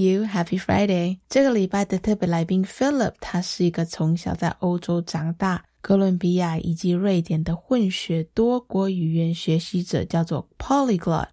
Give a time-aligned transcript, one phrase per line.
[0.00, 1.18] You, Happy Friday！
[1.28, 11.28] 这个礼拜的特别来宾 Philip，他是一个从小在欧洲长大、哥伦比亚以及瑞典的混血多国语言学习者，叫做 Polyglot。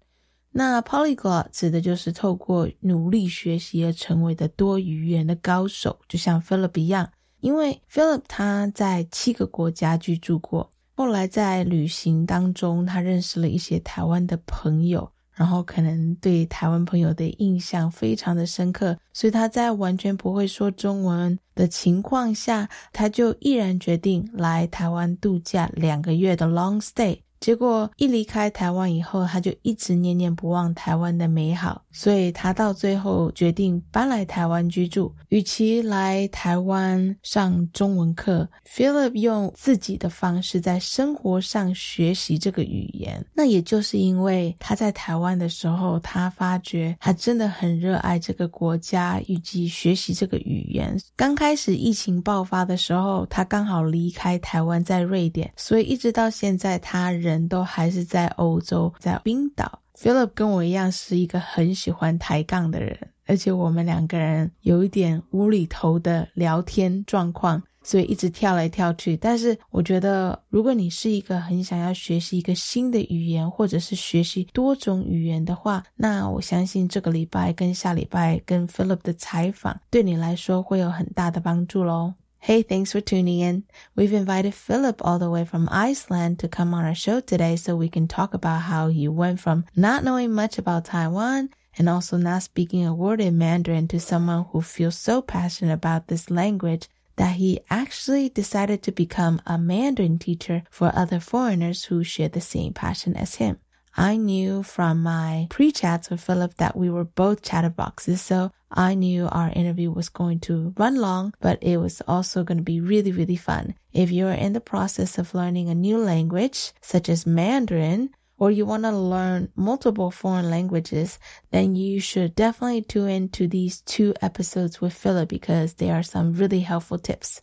[0.50, 7.10] 那 Polyglot 指的就是透过努力学习而成为的多语言的高手，就像 Philip 一样。
[7.40, 15.08] 因为 Philip 他在七个国家居住过，后来在旅行当中，他认识了一些台湾的朋友。
[15.38, 27.20] 然后可能对台湾朋友的印象非常的深刻，所以他在完全不会说中文的情况下，他就毅然决定来台湾度假两个月的 long stay。
[27.40, 35.14] 结果一离开台湾以后，他就一直念念不忘台湾的美好，所以他到最后决定搬来台湾居住。
[35.28, 43.24] 与其来台湾上中文课，Philip 用自己的方式在生活上学习这个语言。
[43.34, 50.98] 那也就是因为他在台湾的时候，他发觉他真的很热爱这个国家以及学习这个语言。
[51.14, 57.12] 刚开始疫情爆发的时候，他刚好离开台湾在瑞典，所以一直到现在他。
[57.28, 59.80] 人都还是在欧洲，在冰岛。
[59.96, 62.96] Philip 跟我一样是一个很喜欢抬杠的人，
[63.26, 69.16] 而且我们两个人有一点无厘头的聊天状况，所以一直跳来跳去。
[69.16, 82.14] 但是我觉得，如果你是一个很想要学习一个新的语言，或者是学习多种语言的话，那我相信这个礼拜跟下礼拜跟 Philip 的采访对你来说会有很大的帮助喽。
[82.40, 83.64] Hey, thanks for tuning in.
[83.94, 87.76] We've invited Filip all the way from Iceland to come on our show today so
[87.76, 92.16] we can talk about how he went from not knowing much about Taiwan and also
[92.16, 96.88] not speaking a word in Mandarin to someone who feels so passionate about this language
[97.16, 102.40] that he actually decided to become a Mandarin teacher for other foreigners who share the
[102.40, 103.58] same passion as him.
[103.98, 109.26] I knew from my pre-chats with Filip that we were both chatterboxes, so I knew
[109.26, 113.10] our interview was going to run long, but it was also going to be really,
[113.10, 113.74] really fun.
[113.92, 118.64] If you're in the process of learning a new language, such as Mandarin, or you
[118.64, 121.18] want to learn multiple foreign languages,
[121.50, 126.34] then you should definitely tune into these two episodes with Filip because they are some
[126.34, 127.40] really helpful tips.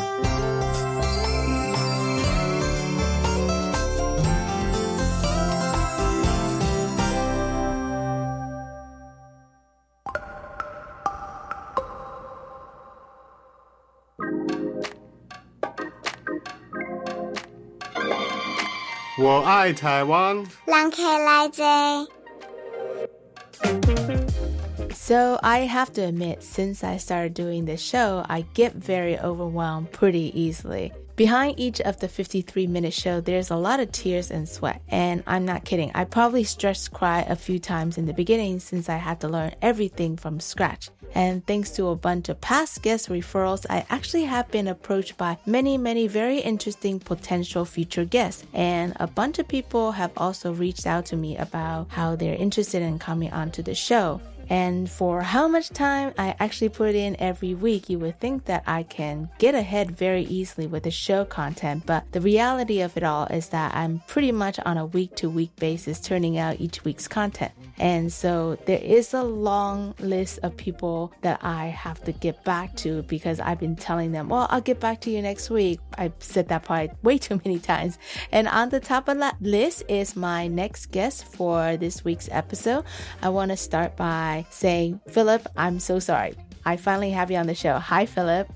[24.94, 29.92] So I have to admit, since I started doing this show, I get very overwhelmed
[29.92, 30.94] pretty easily.
[31.16, 34.82] Behind each of the 53 minute show, there's a lot of tears and sweat.
[34.90, 35.92] And I'm not kidding.
[35.96, 39.56] I probably stressed cry a few times in the beginning since I had to learn
[39.62, 40.90] everything from scratch.
[41.14, 45.38] And thanks to a bunch of past guest referrals, I actually have been approached by
[45.46, 48.44] many, many very interesting potential future guests.
[48.54, 52.82] And a bunch of people have also reached out to me about how they're interested
[52.82, 54.20] in coming onto the show.
[54.50, 58.64] And for how much time I actually put in every week, you would think that
[58.68, 61.86] I can get ahead very easily with the show content.
[61.86, 65.30] But the reality of it all is that I'm pretty much on a week to
[65.30, 67.52] week basis turning out each week's content.
[67.78, 72.76] And so there is a long list of people that I have to get back
[72.78, 75.80] to because I've been telling them, well, I'll get back to you next week.
[75.98, 77.98] I've said that probably way too many times.
[78.32, 82.86] And on the top of that list is my next guest for this week's episode.
[83.22, 86.34] I want to start by by saying, Filip, I'm so sorry.
[86.66, 87.80] I finally have you on the show.
[87.80, 88.52] Hi, Filip.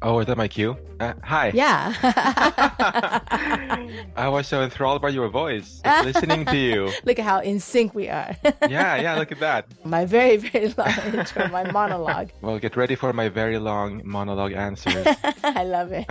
[0.00, 0.76] Oh, is that my cue?
[1.00, 1.50] Uh, hi.
[1.52, 1.92] Yeah.
[4.16, 6.92] I was so enthralled by your voice, listening to you.
[7.04, 8.36] Look at how in sync we are.
[8.68, 9.66] Yeah, yeah, look at that.
[9.84, 12.30] my very, very long intro, my monologue.
[12.40, 15.16] Well, get ready for my very long monologue answer.
[15.42, 16.06] I love it.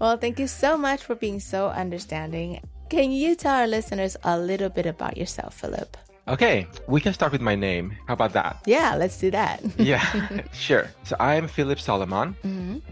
[0.00, 2.60] well, thank you so much for being so understanding.
[2.88, 5.96] Can you tell our listeners a little bit about yourself, Filip?
[6.28, 7.96] Okay, we can start with my name.
[8.06, 8.62] How about that?
[8.66, 9.62] Yeah, let's do that.
[9.80, 10.04] Yeah,
[10.52, 10.88] sure.
[11.04, 12.36] So I'm Filip Salomon.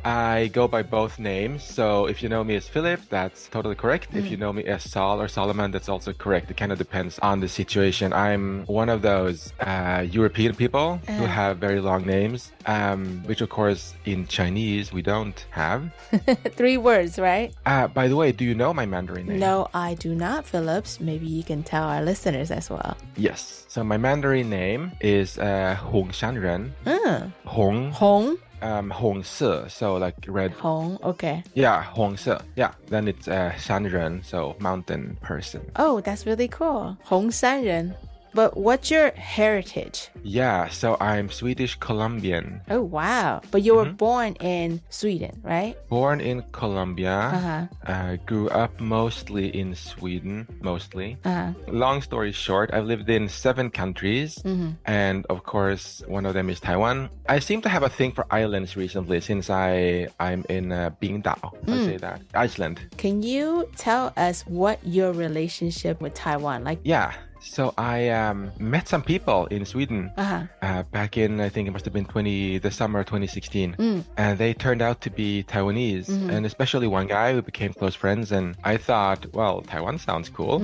[0.05, 1.63] I go by both names.
[1.63, 4.09] So if you know me as Filip, that's totally correct.
[4.15, 6.51] If you know me as Saul or Salomon, that's also correct.
[6.51, 8.13] It kind of depends on the situation.
[8.13, 13.51] I'm one of those uh, European people who have very long names, um, which of
[13.51, 15.91] course in Chinese we don't have.
[16.57, 17.55] Three words, right?
[17.67, 19.39] Uh, by the way, do you know my Mandarin name?
[19.41, 21.01] No, I do not, Phillips.
[21.01, 22.97] Maybe you can tell our listeners as well.
[23.19, 23.67] Yes.
[23.69, 26.71] So my Mandarin name is uh, Hong Shanren.
[26.87, 26.99] Mm.
[27.05, 27.27] Ah.
[27.45, 27.91] Hong.
[27.91, 28.37] Hong.
[28.63, 29.65] Um, Hong Se.
[29.69, 30.53] So like red.
[30.53, 30.99] Hong.
[31.03, 31.43] Okay.
[31.55, 32.39] Yeah, Hong Se.
[32.57, 32.73] Yeah.
[32.87, 34.25] Then it's uh, Shanren.
[34.25, 35.61] So mountain person.
[35.77, 36.97] Oh, that's really cool.
[37.05, 37.95] Hong Shanren.
[38.35, 40.09] But what's your heritage?
[40.23, 42.61] Yeah, so I'm Swedish Colombian.
[42.71, 43.41] Oh, wow.
[43.51, 45.75] But you were born in Sweden, right?
[45.89, 47.67] Born in Colombia, Uh-huh.
[47.93, 51.17] uh, grew up mostly in Sweden, mostly.
[51.25, 51.53] Uh-huh.
[51.69, 54.71] Long story short, I've lived in seven countries, Mm-hmm.
[54.87, 57.09] and of course, one of them is Taiwan.
[57.29, 61.41] I seem to have a thing for islands recently since I I'm in uh, Bingdao.
[61.67, 61.85] I Mm.
[61.87, 62.81] say that Iceland.
[62.97, 66.79] Can you tell us what your relationship with Taiwan like?
[66.85, 67.13] Yeah.
[67.49, 70.43] So I um, met some people in Sweden Uh-huh.
[70.63, 74.05] uh, back in I think it must have been 20 the summer of 2016, Mm.
[74.17, 78.31] and they turned out to be Taiwanese, and especially one guy we became close friends.
[78.33, 80.59] And I thought, well, Taiwan sounds cool.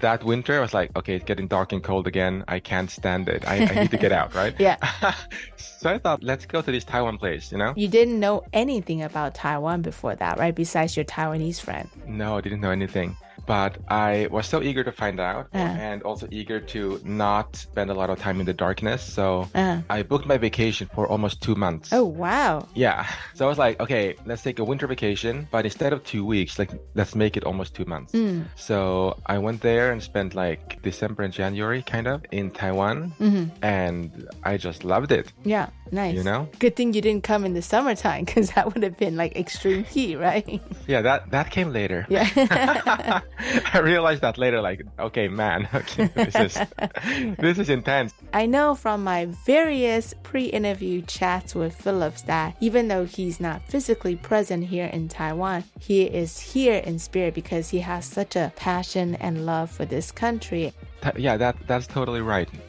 [0.00, 2.44] That winter, I was like, okay, it's getting dark and cold again.
[2.48, 3.46] I can't stand it.
[3.46, 4.54] I, I need to get out, right?
[4.68, 4.76] Yeah.
[5.56, 7.52] so I thought, let's go to this Taiwan place.
[7.52, 7.72] You know?
[7.76, 10.54] You didn't know anything about Taiwan before that, right?
[10.54, 11.88] Besides your Taiwanese friend.
[12.06, 13.16] No, I didn't know anything.
[13.48, 15.58] But I was so eager to find out Uh.
[15.88, 19.00] and also eager to not spend a lot of time in the darkness.
[19.02, 19.80] So Uh.
[19.88, 21.88] I booked my vacation for almost two months.
[21.92, 22.68] Oh, wow.
[22.74, 23.06] Yeah.
[23.38, 26.58] So I was like, okay, let's take a winter vacation, but instead of two weeks,
[26.58, 28.12] like let's make it almost two months.
[28.12, 28.44] Mm.
[28.56, 33.44] So I went there and spent like December and January kind of in Taiwan Mhm.
[33.62, 34.10] and
[34.42, 35.32] I just loved it.
[35.44, 36.16] Yeah, nice.
[36.18, 36.48] You know?
[36.58, 39.84] Good thing you didn't come in the summertime because that would have been like extreme
[39.84, 40.60] heat, right?
[40.90, 42.04] Yeah, that that came later.
[42.10, 42.26] yeah.
[43.72, 46.58] I realized that later, like, okay, man, okay, this is
[47.38, 48.12] this is intense.
[48.32, 53.62] I know from my various pre interview chats with Phillips that even though he's not
[53.68, 58.52] physically present here in Taiwan, he is here in spirit because he has such a
[58.56, 60.72] passion and love for this country.
[61.03, 62.47] Th- yeah, that that's totally right.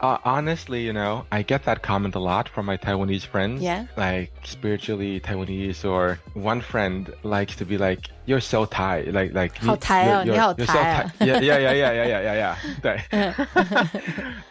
[0.00, 3.60] uh, honestly, you know, I get that comment a lot from my Taiwanese friends.
[3.60, 3.86] Yeah.
[3.96, 9.58] Like spiritually Taiwanese, or one friend likes to be like, "You're so Thai," like like
[9.58, 11.12] 好台哦， you're- 你好 you're so 台啊。
[11.18, 11.26] Thai.
[11.26, 12.56] Yeah, yeah, yeah, yeah, yeah, yeah, yeah, yeah.
[12.80, 13.00] 对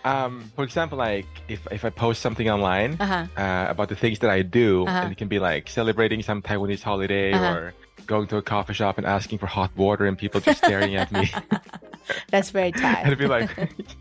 [0.03, 3.27] um, for example, like if if I post something online Uh-huh.
[3.37, 5.03] uh, about the things that I do, Uh-huh.
[5.03, 7.53] and it can be like celebrating some Taiwanese holiday Uh-huh.
[7.53, 7.73] or
[8.06, 11.10] going to a coffee shop and asking for hot water and people just staring at
[11.12, 11.30] me.
[12.30, 13.02] That's very Thai.
[13.06, 13.50] it'd be like,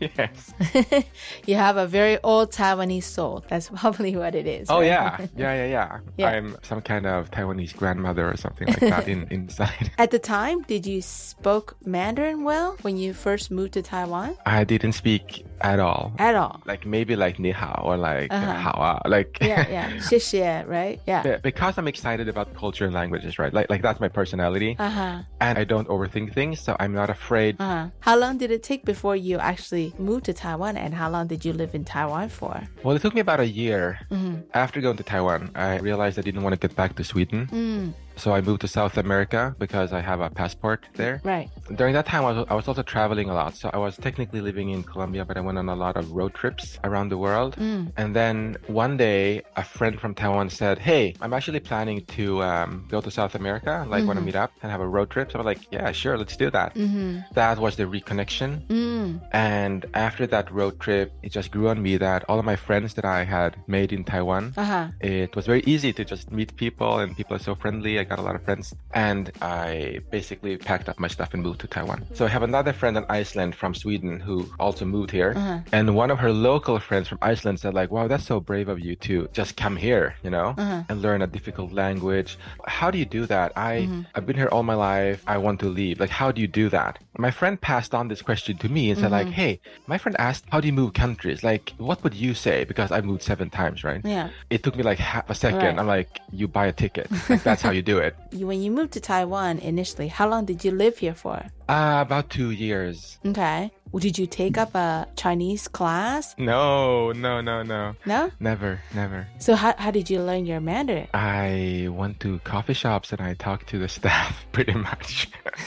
[0.00, 0.52] yes.
[1.46, 3.44] you have a very old Taiwanese soul.
[3.48, 4.68] That's probably what it is.
[4.70, 4.86] Oh right?
[4.86, 6.28] yeah, yeah, yeah, yeah, Yeah.
[6.28, 9.92] I'm some kind of Taiwanese grandmother or something like that in inside.
[9.98, 14.36] At the time, did you spoke Mandarin well when you first moved to Taiwan?
[14.46, 16.12] I didn't speak at all.
[16.18, 16.60] At all?
[16.66, 18.72] Like maybe like ni hao or like Uh-huh.
[18.74, 19.88] ah, like Yeah, yeah.
[20.00, 20.98] 谢谢, right?
[21.06, 21.22] Yeah.
[21.22, 23.52] Be- because I'm excited about culture and languages, right?
[23.52, 25.16] Like like that's my personality, Uh huh.
[25.40, 27.56] and I don't overthink things, so I'm not afraid.
[27.58, 27.84] Uh huh.
[28.00, 31.44] How long did it take before you actually moved to Taiwan, and how long did
[31.44, 32.60] you live in Taiwan for?
[32.82, 33.98] Well, it took me about a year.
[34.10, 34.50] Mm-hmm.
[34.54, 37.46] After going to Taiwan, I realized I didn't want to get back to Sweden.
[37.52, 41.20] Mm, So I moved to South America because I have a passport there.
[41.24, 41.48] right.
[41.74, 43.56] During that time, I was, I was also traveling a lot.
[43.56, 46.34] So I was technically living in Colombia, but I went on a lot of road
[46.34, 47.56] trips around the world.
[47.56, 47.92] Mm.
[47.96, 52.86] And then one day, a friend from Taiwan said, Hey, I'm actually planning to um,
[52.90, 53.86] go to South America.
[53.88, 55.32] Like, want to meet up and have a road trip?
[55.32, 56.74] So I was like, Yeah, sure, let's do that.
[56.74, 57.20] Mm-hmm.
[57.34, 58.66] That was the reconnection.
[58.66, 59.20] Mm.
[59.32, 62.94] And after that road trip, it just grew on me that all of my friends
[62.94, 64.88] that I had made in Taiwan, Uh huh.
[65.00, 67.98] it was very easy to just meet people and people are so friendly.
[68.02, 68.74] I got a lot of friends.
[68.94, 72.04] And I basically packed up my stuff and moved to Taiwan.
[72.14, 75.34] So I have another friend in Iceland from Sweden who also moved here.
[75.36, 75.60] Uh-huh.
[75.72, 78.80] And one of her local friends from Iceland said, like, wow, that's so brave of
[78.80, 80.82] you to just come here, you know, uh-huh.
[80.88, 82.38] and learn a difficult language.
[82.66, 83.52] How do you do that?
[83.56, 84.02] I, mm-hmm.
[84.14, 85.22] I've been here all my life.
[85.26, 86.00] I want to leave.
[86.00, 86.98] Like, how do you do that?
[87.18, 89.28] My friend passed on this question to me and said, mm-hmm.
[89.28, 91.44] like, hey, my friend asked, how do you move countries?
[91.44, 92.64] Like, what would you say?
[92.64, 94.00] Because I moved seven times, right?
[94.04, 94.30] Yeah.
[94.50, 95.60] It took me like half a second.
[95.60, 95.78] Right.
[95.78, 97.08] I'm like, you buy a ticket.
[97.28, 98.16] Like, that's how you do it.
[98.32, 101.46] when you moved to Taiwan initially, how long did you live here for?
[101.68, 103.18] Uh, about two years.
[103.24, 103.70] Okay.
[103.98, 106.34] Did you take up a Chinese class?
[106.38, 107.94] No, no, no, no.
[108.06, 108.30] No?
[108.40, 109.28] Never, never.
[109.38, 111.08] So how, how did you learn your Mandarin?
[111.12, 115.28] I went to coffee shops and I talked to the staff pretty much.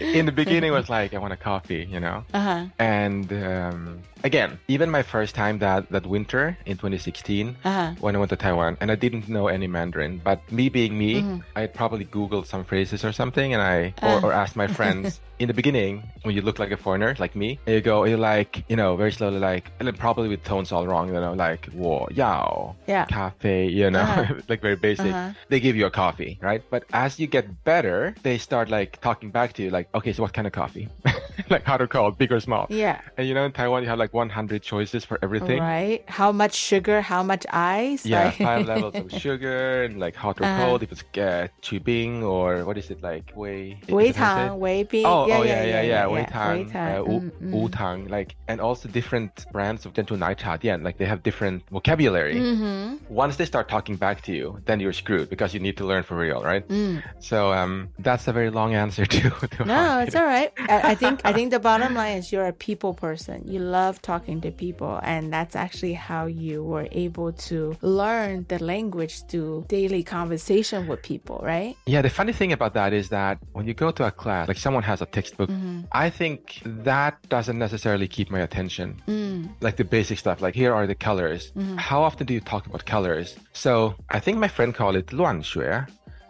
[0.00, 2.24] In the beginning it was like, I want a coffee, you know?
[2.32, 2.66] Uh-huh.
[2.78, 7.94] And um, again, even my first time that, that winter in 2016, uh-huh.
[8.00, 11.20] when I went to Taiwan, and I didn't know any Mandarin, but me being me,
[11.20, 11.38] mm-hmm.
[11.54, 14.20] I probably Googled some phrases or something and I, or, uh.
[14.22, 17.58] or asked my friends, in the beginning, when you look like a foreigner, like me,
[17.66, 20.86] you go, you're like, you know, very slowly, like, and then probably with tones all
[20.86, 23.04] wrong, you know, like, 我要 yeah.
[23.06, 24.34] cafe, you know, uh-huh.
[24.48, 25.12] like very basic.
[25.12, 25.32] Uh-huh.
[25.48, 26.62] They give you a coffee, right?
[26.70, 30.22] But as you get better, they start like talking back to you, like, okay, so
[30.22, 30.88] what kind of coffee?
[31.50, 32.66] like how to call big or small.
[32.70, 33.00] Yeah.
[33.18, 35.60] And you know, in Taiwan, you have like 100 choices for everything.
[35.60, 36.04] Right.
[36.06, 38.06] How much sugar, how much ice?
[38.06, 40.64] Yeah, five levels of sugar, and like hot or uh-huh.
[40.64, 43.78] cold, if it's uh, chubing or what is it like, wei?
[43.88, 45.06] Wei tang, wei bing.
[45.06, 46.06] Oh, yeah, oh, yeah, yeah, yeah, yeah.
[46.06, 50.56] Wei tang, uh, wu, wu tang, like, and also different brands of Dentu Nai Cha
[50.56, 52.36] Dian, like they have different vocabulary.
[52.36, 53.14] Mm-hmm.
[53.14, 56.02] Once they start talking back to you, then you're screwed because you need to learn
[56.02, 56.66] for real, right?
[56.68, 57.02] Mm.
[57.20, 59.30] So um, that's a very long answer to.
[59.30, 60.52] to no, it's all right.
[60.58, 63.36] I, I, think I think the bottom line is you're a people person.
[63.46, 68.62] You love talking to people, and that's actually how you were able to learn the
[68.62, 71.76] language through daily conversation with people, right?
[71.86, 72.02] Yeah.
[72.02, 74.82] The funny thing about that is that when you go to a class, like someone
[74.82, 75.82] has a textbook, mm-hmm.
[75.92, 76.25] I think
[76.64, 79.00] that doesn't necessarily keep my attention.
[79.08, 79.50] Mm.
[79.60, 81.52] Like the basic stuff, like here are the colors.
[81.56, 81.76] Mm-hmm.
[81.76, 83.36] How often do you talk about colors?
[83.52, 85.86] So I think my friend called it 乱学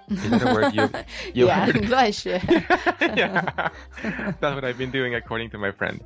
[0.08, 0.88] is that a word you,
[1.34, 1.82] you yeah, heard?
[3.16, 3.70] yeah.
[4.02, 6.00] That's what I've been doing according to my friend.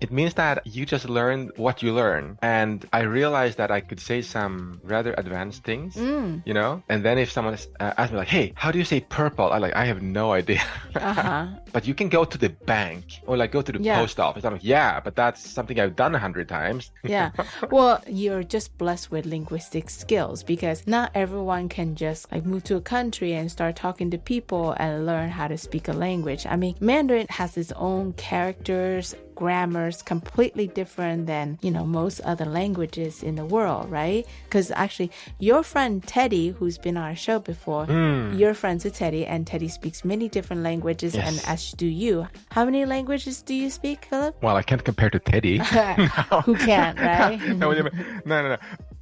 [0.00, 2.38] It means that you just learn what you learn.
[2.40, 6.40] And I realized that I could say some rather advanced things, mm.
[6.46, 6.82] you know?
[6.88, 9.50] And then if someone uh, asked me like, hey, how do you say purple?
[9.50, 10.62] I like, I have no idea.
[10.94, 11.46] uh-huh.
[11.72, 13.98] But you can go to the bank or like go to the yeah.
[13.98, 14.44] post office.
[14.44, 16.92] I'm like, yeah, but that's something I've done a hundred times.
[17.04, 17.30] yeah.
[17.70, 22.76] Well, you're just blessed with linguistic skills because not everyone can just like move to
[22.76, 26.46] a country and start talking to people and learn how to speak a language.
[26.46, 32.44] I mean, Mandarin has its own characters, grammars completely different than, you know, most other
[32.44, 34.26] languages in the world, right?
[34.44, 38.36] Because actually, your friend Teddy, who's been on our show before, mm.
[38.36, 41.24] your friend's a Teddy, and Teddy speaks many different languages, yes.
[41.28, 42.26] and as do you.
[42.50, 44.42] How many languages do you speak, Filip?
[44.42, 45.58] Well, I can't compare to Teddy.
[46.44, 47.38] Who can't, right?
[47.54, 47.90] no, no,
[48.24, 48.56] no, no.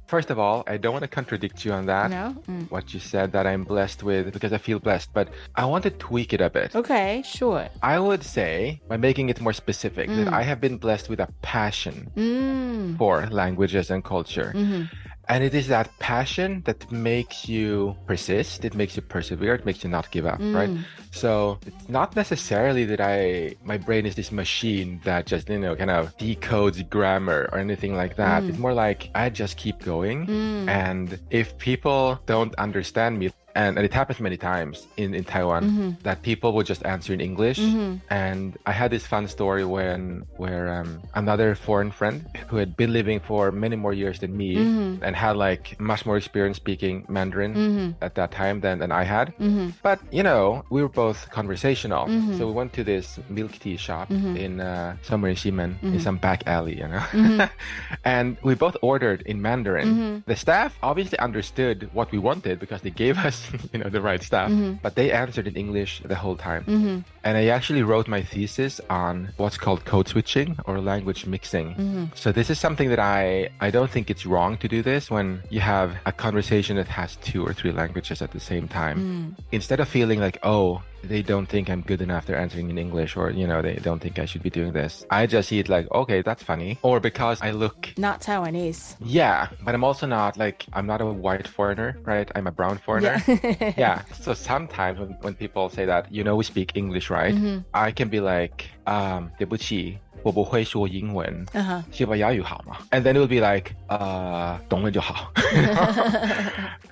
[0.07, 2.09] First of all, I don't want to contradict you on that.
[2.09, 2.35] No.
[2.47, 2.71] Mm.
[2.71, 5.89] What you said that I'm blessed with because I feel blessed, but I want to
[5.89, 6.75] tweak it a bit.
[6.75, 7.67] Okay, sure.
[7.83, 10.23] I would say, by making it more specific, mm.
[10.23, 12.97] that I have been blessed with a passion mm.
[12.97, 14.53] for languages and culture.
[14.55, 14.83] Mm-hmm.
[15.29, 19.83] And it is that passion that makes you persist, it makes you persevere, it makes
[19.83, 20.55] you not give up, mm.
[20.55, 20.69] right?
[21.11, 25.75] So it's not necessarily that I my brain is this machine that just, you know,
[25.75, 28.43] kind of decodes grammar or anything like that.
[28.43, 28.49] Mm.
[28.49, 30.27] It's more like I just keep going.
[30.27, 30.69] Mm.
[30.69, 35.63] And if people don't understand me, and, and it happens many times in, in Taiwan
[35.63, 35.89] mm-hmm.
[36.03, 37.57] that people would just answer in English.
[37.57, 37.95] Mm-hmm.
[38.11, 42.93] And I had this fun story when where um, another foreign friend who had been
[42.93, 45.03] living for many more years than me mm-hmm.
[45.03, 48.03] and had like much more experience speaking Mandarin mm-hmm.
[48.03, 49.35] at that time than, than I had.
[49.39, 49.69] Mm-hmm.
[49.81, 52.05] But you know, we were both conversational.
[52.05, 52.37] Mm-hmm.
[52.37, 56.17] So we went to this milk tea shop in uh, somewhere in Ximen, in some
[56.17, 57.49] back alley, you know.
[58.05, 60.23] and we both ordered in Mandarin.
[60.27, 64.23] The staff obviously understood what we wanted because they gave us you know the right
[64.23, 64.73] stuff mm-hmm.
[64.81, 66.99] but they answered in english the whole time mm-hmm.
[67.23, 72.05] and i actually wrote my thesis on what's called code switching or language mixing mm-hmm.
[72.15, 75.41] so this is something that i i don't think it's wrong to do this when
[75.49, 78.97] you have a conversation that has two or three languages at the same time
[79.35, 79.43] mm.
[79.51, 82.26] instead of feeling like oh they don't think I'm good enough.
[82.26, 85.04] They're answering in English, or you know, they don't think I should be doing this.
[85.10, 88.96] I just see it like, okay, that's funny, or because I look not Taiwanese.
[89.00, 92.30] Yeah, but I'm also not like I'm not a white foreigner, right?
[92.34, 93.22] I'm a brown foreigner.
[93.26, 93.74] Yeah.
[93.76, 94.02] yeah.
[94.20, 97.34] So sometimes when, when people say that, you know, we speak English, right?
[97.34, 97.58] Mm-hmm.
[97.74, 99.98] I can be like, um, 对不起。
[100.26, 101.44] 我不会说英文，
[101.90, 102.76] 学把哑语好吗？
[102.90, 105.32] And then it would be like, uh, 懂了就好。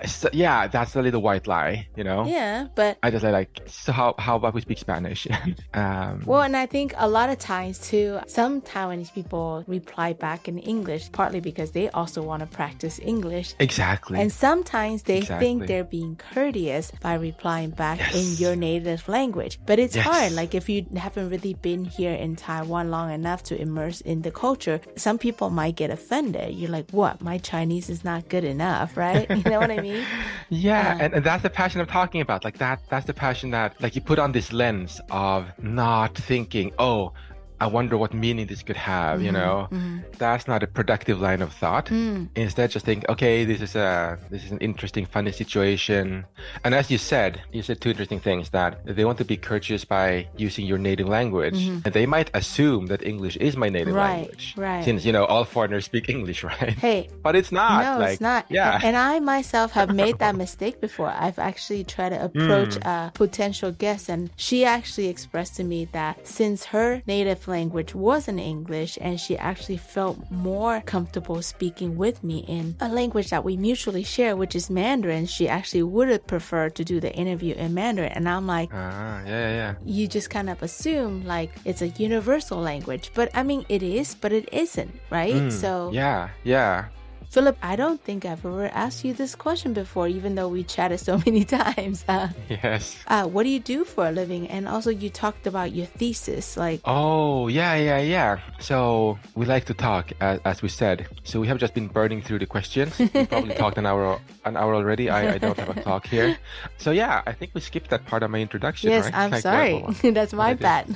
[0.05, 2.25] so, yeah, that's a little white lie, you know?
[2.25, 5.27] Yeah, but I just say like, so how, how about we speak Spanish?
[5.73, 10.49] um, well, and I think a lot of times too, some Taiwanese people reply back
[10.49, 13.55] in English, partly because they also want to practice English.
[13.59, 14.19] Exactly.
[14.19, 15.47] And sometimes they exactly.
[15.47, 18.15] think they're being courteous by replying back yes.
[18.15, 19.57] in your native language.
[19.65, 20.05] But it's yes.
[20.05, 20.33] hard.
[20.33, 24.30] Like if you haven't really been here in Taiwan long enough to immerse in the
[24.30, 26.54] culture, some people might get offended.
[26.54, 27.20] You're like, what?
[27.20, 29.26] My Chinese is not good enough, right?
[29.36, 30.04] You know what I mean?
[30.48, 32.44] yeah, uh, and, and that's the passion I'm talking about.
[32.44, 36.72] Like that, that's the passion that like you put on this lens of not thinking,
[36.78, 37.12] oh,
[37.60, 39.68] I wonder what meaning this could have, mm-hmm, you know?
[39.70, 39.98] Mm-hmm.
[40.18, 41.86] That's not a productive line of thought.
[41.86, 42.28] Mm.
[42.36, 46.24] Instead, just think, okay, this is a this is an interesting, funny situation.
[46.64, 49.84] And as you said, you said two interesting things that they want to be courteous
[49.84, 51.56] by using your native language.
[51.56, 51.80] Mm-hmm.
[51.84, 54.54] And they might assume that English is my native right, language.
[54.56, 54.84] Right.
[54.84, 56.74] Since, you know, all foreigners speak English, right?
[56.74, 57.08] Hey.
[57.22, 57.84] But it's not.
[57.84, 58.46] No, like, it's not.
[58.50, 58.80] Yeah.
[58.82, 61.08] And I myself have made that mistake before.
[61.08, 62.86] I've actually tried to approach mm.
[62.86, 68.28] a potential guest and she actually expressed to me that since her native language was
[68.28, 73.44] in English and she actually felt more comfortable speaking with me in a language that
[73.44, 75.26] we mutually share, which is Mandarin.
[75.26, 78.12] She actually would have preferred to do the interview in Mandarin.
[78.12, 79.74] And I'm like, ah, yeah, yeah.
[79.84, 83.10] You just kind of assume like it's a universal language.
[83.14, 85.34] But I mean, it is, but it isn't, right?
[85.34, 86.86] Mm, so, yeah, yeah.
[87.30, 91.00] Filip, I don't think I've ever asked you this question before, even though we chatted
[91.00, 92.04] so many times.
[92.08, 92.96] Uh, yes.
[93.06, 94.48] Uh, what do you do for a living?
[94.48, 96.56] And also, you talked about your thesis.
[96.56, 98.38] Like, oh yeah, yeah, yeah.
[98.60, 101.08] So we like to talk, as, as we said.
[101.24, 102.98] So we have just been burning through the questions.
[103.16, 105.08] We probably talked an hour, an hour already.
[105.10, 106.36] I, I don't have a clock here.
[106.78, 108.90] So yeah, I think we skipped that part of my introduction.
[108.90, 109.14] Yes, right?
[109.14, 109.84] I'm like, sorry.
[110.12, 110.88] That's my bad.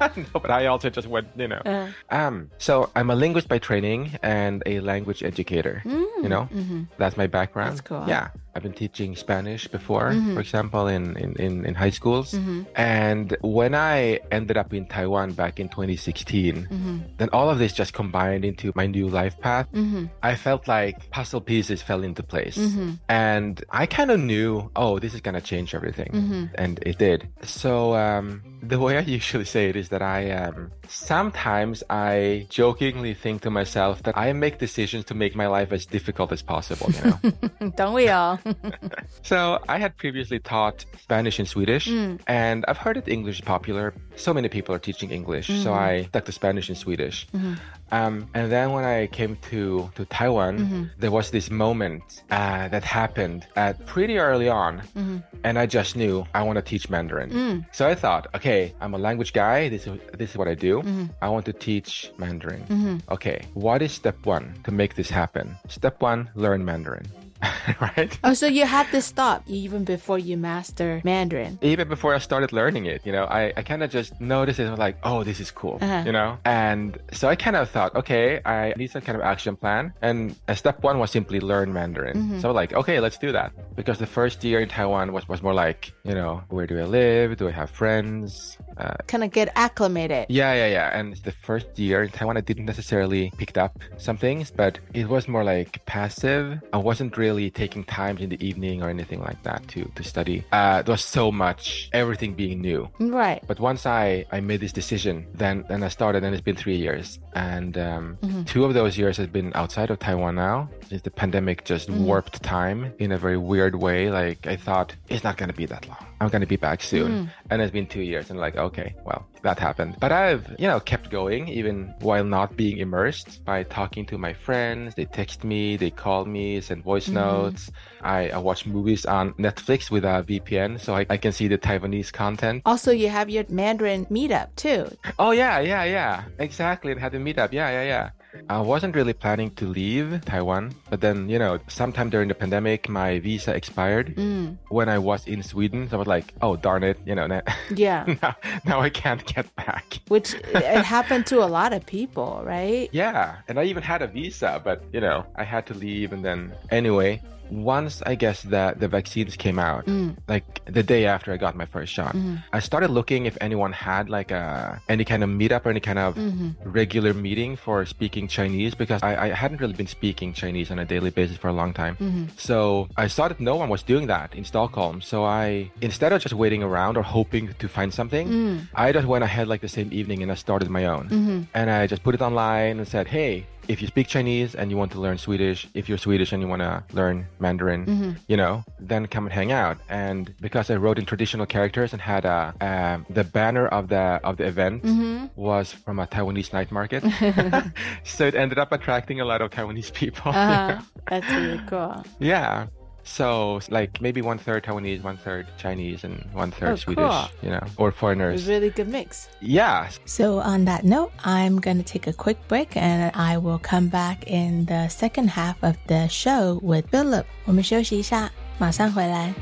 [0.00, 1.60] no, but I also just went, you know.
[1.64, 1.90] Uh.
[2.10, 2.50] Um.
[2.58, 6.82] So I'm a linguist by training and a language educator Mm, you know, mm-hmm.
[6.98, 7.72] that's my background.
[7.72, 8.04] That's cool.
[8.06, 8.28] Yeah.
[8.58, 10.34] I've been teaching Spanish before, mm-hmm.
[10.34, 12.32] for example, in, in, in, in high schools.
[12.32, 12.62] Mm-hmm.
[12.74, 16.98] And when I ended up in Taiwan back in 2016, mm-hmm.
[17.18, 19.70] then all of this just combined into my new life path.
[19.72, 20.06] Mm-hmm.
[20.24, 22.58] I felt like puzzle pieces fell into place.
[22.58, 22.94] Mm-hmm.
[23.08, 26.10] And I kind of knew, oh, this is going to change everything.
[26.10, 26.44] Mm-hmm.
[26.56, 27.28] And it did.
[27.44, 33.14] So um, the way I usually say it is that I um, sometimes I jokingly
[33.14, 36.90] think to myself that I make decisions to make my life as difficult as possible,
[36.90, 37.70] you know?
[37.76, 38.40] Don't we all?
[39.22, 42.20] so I had previously taught Spanish and Swedish, mm.
[42.26, 43.94] and I've heard that English is popular.
[44.16, 45.62] So many people are teaching English, mm-hmm.
[45.62, 47.26] so I stuck to Spanish and Swedish.
[47.34, 47.54] Mm-hmm.
[47.90, 50.84] Um, and then when I came to, to Taiwan, mm-hmm.
[50.98, 54.80] there was this moment uh, that happened at pretty early on.
[54.80, 55.18] Mm-hmm.
[55.44, 57.30] And I just knew I want to teach Mandarin.
[57.30, 57.66] Mm.
[57.72, 59.68] So I thought, okay, I'm a language guy.
[59.68, 60.82] This is, this is what I do.
[60.82, 61.04] Mm-hmm.
[61.22, 62.64] I want to teach Mandarin.
[62.64, 63.12] Mm-hmm.
[63.12, 65.56] Okay, what is step one to make this happen?
[65.68, 67.06] Step one, learn Mandarin.
[67.80, 68.18] right?
[68.24, 71.58] Oh, so you had to stop even before you master Mandarin.
[71.62, 74.68] Even before I started learning it, you know, I, I kind of just noticed it
[74.70, 76.02] was like, oh, this is cool, uh-huh.
[76.06, 76.38] you know?
[76.44, 79.92] And so I kind of thought, okay, I need some kind of action plan.
[80.02, 82.16] And step one was simply learn Mandarin.
[82.16, 82.40] Mm-hmm.
[82.40, 83.52] So like, okay, let's do that.
[83.76, 86.84] Because the first year in Taiwan was, was more like, you know, where do I
[86.84, 87.36] live?
[87.36, 88.58] Do I have friends?
[88.76, 90.26] Uh, kind of get acclimated.
[90.28, 90.98] Yeah, yeah, yeah.
[90.98, 95.08] And the first year in Taiwan, I didn't necessarily picked up some things, but it
[95.08, 96.60] was more like passive.
[96.72, 100.02] I wasn't really really taking time in the evening or anything like that to to
[100.12, 100.38] study.
[100.52, 101.64] Uh, there was so much,
[102.02, 102.80] everything being new.
[102.98, 103.40] Right.
[103.50, 104.04] But once I
[104.36, 108.04] I made this decision, then then I started, and it's been three years, and um,
[108.22, 108.42] mm-hmm.
[108.52, 110.56] two of those years has been outside of Taiwan now.
[110.88, 112.04] Since the pandemic just mm-hmm.
[112.08, 114.10] warped time in a very weird way.
[114.20, 116.04] Like I thought it's not gonna be that long.
[116.20, 117.24] I'm gonna be back soon, mm.
[117.50, 119.96] and it's been two years, and like okay, well that happened.
[120.00, 124.32] But I've, you know, kept going even while not being immersed by talking to my
[124.32, 124.94] friends.
[124.94, 127.14] They text me, they call me, send voice mm-hmm.
[127.14, 127.70] notes.
[128.02, 131.58] I, I, watch movies on Netflix with a VPN so I, I can see the
[131.58, 132.62] Taiwanese content.
[132.64, 134.88] Also, you have your Mandarin meetup too.
[135.18, 136.24] Oh, yeah, yeah, yeah.
[136.38, 136.92] Exactly.
[136.92, 137.52] It had the meetup.
[137.52, 138.10] Yeah, yeah, yeah.
[138.48, 142.88] I wasn't really planning to leave Taiwan, but then, you know, sometime during the pandemic,
[142.88, 144.56] my visa expired mm.
[144.68, 145.88] when I was in Sweden.
[145.88, 147.26] So I was like, oh, darn it, you know,
[147.74, 148.04] yeah.
[148.22, 150.00] now, now I can't get back.
[150.08, 152.88] Which it happened to a lot of people, right?
[152.92, 153.36] Yeah.
[153.48, 156.12] And I even had a visa, but, you know, I had to leave.
[156.12, 160.16] And then, anyway, once I guess that the vaccines came out, mm.
[160.28, 162.36] like the day after I got my first shot, mm-hmm.
[162.52, 165.98] I started looking if anyone had like a any kind of meetup or any kind
[165.98, 166.50] of mm-hmm.
[166.62, 170.84] regular meeting for speaking Chinese because I, I hadn't really been speaking Chinese on a
[170.84, 171.96] daily basis for a long time.
[171.96, 172.24] Mm-hmm.
[172.36, 175.00] So I saw that no one was doing that in Stockholm.
[175.00, 178.68] So I, instead of just waiting around or hoping to find something, mm.
[178.74, 181.08] I just went ahead like the same evening and I started my own.
[181.08, 181.42] Mm-hmm.
[181.54, 184.76] And I just put it online and said, hey, if you speak Chinese and you
[184.76, 188.10] want to learn Swedish, if you're Swedish and you want to learn Mandarin, mm-hmm.
[188.26, 189.76] you know, then come and hang out.
[189.88, 194.20] And because I wrote in traditional characters and had a, uh, the banner of the
[194.24, 195.26] of the event mm-hmm.
[195.36, 197.04] was from a Taiwanese night market,
[198.04, 200.32] so it ended up attracting a lot of Taiwanese people.
[200.32, 200.80] Uh-huh.
[201.08, 202.04] That's really cool.
[202.18, 202.66] Yeah.
[203.08, 207.28] So like maybe one third Taiwanese, one third Chinese, and one third oh, Swedish, cool.
[207.42, 208.46] you know, or foreigners.
[208.46, 209.28] A really good mix.
[209.40, 209.88] Yeah.
[210.04, 213.88] So on that note, I'm going to take a quick break and I will come
[213.88, 217.26] back in the second half of the show with Filip.
[217.44, 219.34] 我们休息一下，马上回来。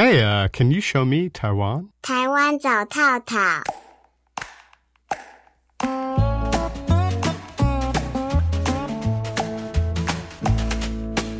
[0.00, 1.88] Hey, uh, can you show me Taiwan?
[2.02, 3.36] 台湾找套套。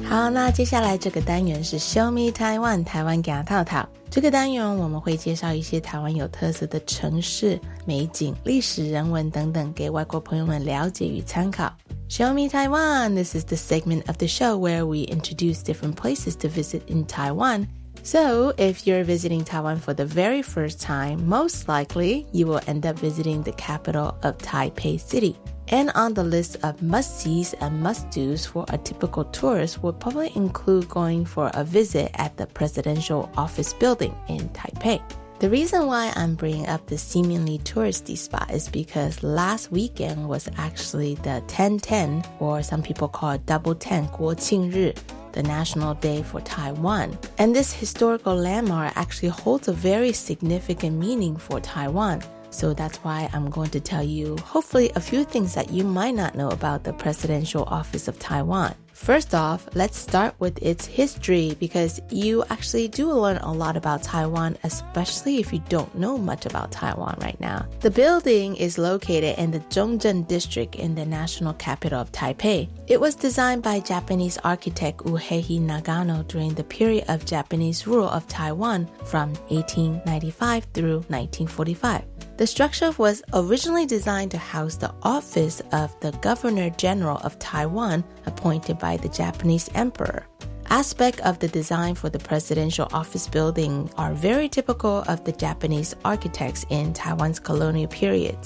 [0.09, 3.87] 好，那接下来这个单元是 Show Me Taiwan，台湾给套套。
[4.11, 11.70] 这个单元我们会介绍一些台湾有特色的城市、美景、历史、人文等等，给外国朋友们了解与参考。
[12.09, 13.14] Show Me Taiwan.
[13.14, 17.05] This is the segment of the show where we introduce different places to visit in
[17.05, 17.66] Taiwan
[18.03, 22.87] so, if you're visiting Taiwan for the very first time, most likely you will end
[22.87, 25.37] up visiting the capital of Taipei City.
[25.67, 29.93] And on the list of must sees and must dos for a typical tourist will
[29.93, 34.99] probably include going for a visit at the presidential office building in Taipei.
[35.39, 40.49] The reason why I'm bringing up this seemingly touristy spot is because last weekend was
[40.57, 44.93] actually the 1010, or some people call it Double 10国庆日
[45.34, 47.17] the National Day for Taiwan.
[47.38, 52.22] And this historical landmark actually holds a very significant meaning for Taiwan.
[52.50, 56.15] So that's why I'm going to tell you, hopefully, a few things that you might
[56.15, 58.76] not know about the Presidential Office of Taiwan.
[59.01, 64.03] First off, let's start with its history because you actually do learn a lot about
[64.03, 67.65] Taiwan, especially if you don't know much about Taiwan right now.
[67.79, 72.69] The building is located in the Zhongzheng district in the national capital of Taipei.
[72.85, 78.27] It was designed by Japanese architect Uheiji Nagano during the period of Japanese rule of
[78.27, 82.03] Taiwan from 1895 through 1945.
[82.41, 88.03] The structure was originally designed to house the office of the Governor General of Taiwan,
[88.25, 90.25] appointed by the Japanese Emperor.
[90.69, 95.95] Aspects of the design for the presidential office building are very typical of the Japanese
[96.06, 98.38] architects in Taiwan's colonial period.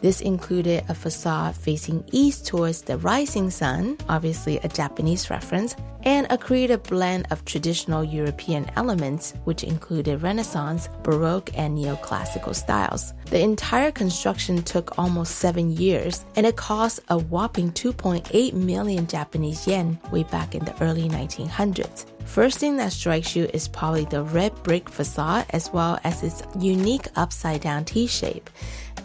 [0.00, 6.26] This included a facade facing east towards the rising sun, obviously a Japanese reference, and
[6.30, 13.12] a creative blend of traditional European elements, which included Renaissance, Baroque, and neoclassical styles.
[13.26, 19.66] The entire construction took almost seven years, and it cost a whopping 2.8 million Japanese
[19.66, 22.06] yen way back in the early 1900s.
[22.24, 26.42] First thing that strikes you is probably the red brick facade as well as its
[26.58, 28.48] unique upside down T shape.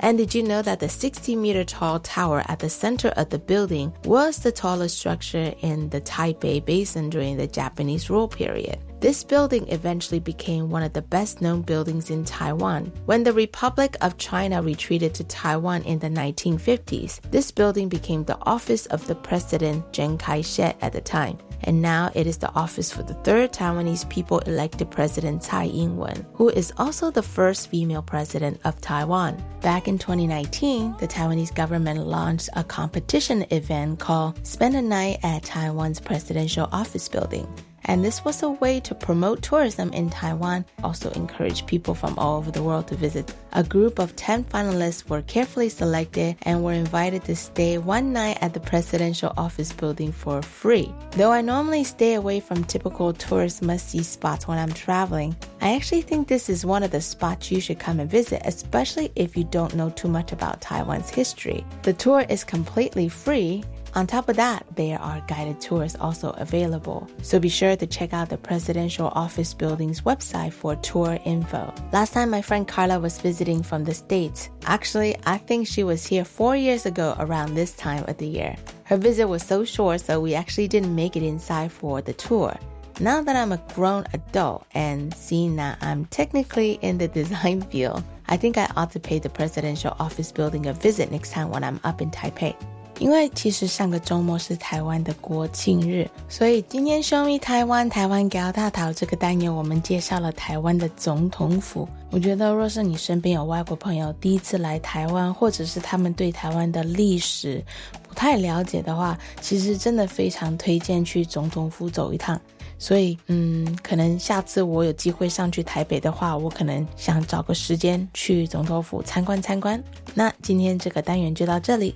[0.05, 3.39] And did you know that the 60 meter tall tower at the center of the
[3.39, 8.77] building was the tallest structure in the Taipei Basin during the Japanese rule period?
[8.99, 12.93] This building eventually became one of the best known buildings in Taiwan.
[13.05, 18.37] When the Republic of China retreated to Taiwan in the 1950s, this building became the
[18.43, 22.53] office of the President Chiang Kai shek at the time and now it is the
[22.53, 27.21] office for the third Taiwanese people elected president Tsai Ing wen, who is also the
[27.21, 29.43] first female president of Taiwan.
[29.61, 35.43] Back in 2019, the Taiwanese government launched a competition event called Spend a Night at
[35.43, 37.47] Taiwan's Presidential Office Building
[37.85, 42.37] and this was a way to promote tourism in Taiwan, also encourage people from all
[42.37, 43.33] over the world to visit.
[43.53, 48.37] A group of 10 finalists were carefully selected and were invited to stay one night
[48.41, 50.93] at the presidential office building for free.
[51.11, 55.75] Though I normally stay away from typical tourist must see spots when I'm traveling, I
[55.75, 59.37] actually think this is one of the spots you should come and visit, especially if
[59.37, 61.65] you don't know too much about Taiwan's history.
[61.83, 63.63] The tour is completely free
[63.95, 67.09] on top of that, there are guided tours also available.
[67.21, 71.73] So be sure to check out the Presidential Office Building's website for tour info.
[71.93, 74.49] Last time my friend Carla was visiting from the States.
[74.65, 78.57] Actually, I think she was here four years ago around this time of the year.
[78.83, 82.53] Her visit was so short, so we actually didn't make it inside for the tour.
[82.99, 88.03] Now that I'm a grown adult and seeing that I'm technically in the design field,
[88.27, 91.63] I think I ought to pay the presidential office building a visit next time when
[91.63, 92.55] I'm up in Taipei.
[92.99, 101.87] 因为其实上个周末是台湾的国庆日，所以今天 Show Me 台湾台湾给大讨这个单元，我们介绍了台湾的总统府。
[102.11, 107.61] 我觉得，若是你身边有外国朋友第一次来台湾，或者是他们对台湾的历史
[108.07, 112.39] 不太了解的话，其实真的非常推荐去总统府走一趟。
[112.77, 119.81] 所以，嗯，可能下次我有机会上去台北的话，我可能想找个时间去总统府参观参观。
[120.13, 121.95] 那今天这个单元就到这里。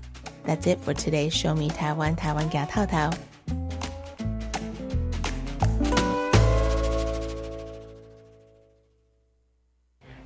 [0.50, 1.30] That's it for today.
[1.30, 3.12] Show me Taiwan, Taiwan 给套套。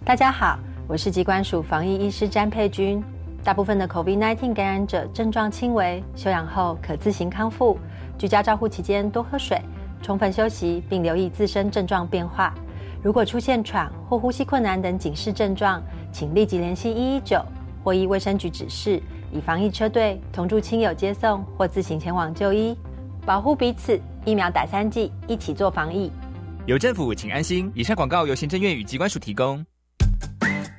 [0.05, 0.57] 大家好，
[0.87, 3.03] 我是机关署防疫医师詹佩君。
[3.43, 7.77] 大部分的 COVID-19 感染者症状轻微，休养后可自行康复。
[8.17, 9.61] 居家照护期间多喝水，
[10.01, 12.53] 充分休息，并留意自身症状变化。
[13.01, 15.83] 如果出现喘或呼吸困难等警示症状，
[16.13, 17.43] 请立即联系一一九
[17.83, 19.03] 或依卫生局指示。
[19.33, 22.77] 以防疫车队同住亲友接送或自行前往就医，
[23.25, 23.99] 保护彼此。
[24.25, 26.09] 疫苗打三剂，一起做防疫。
[26.65, 27.69] 有政府，请安心。
[27.75, 29.65] 以上广告由行政院与机关署提供。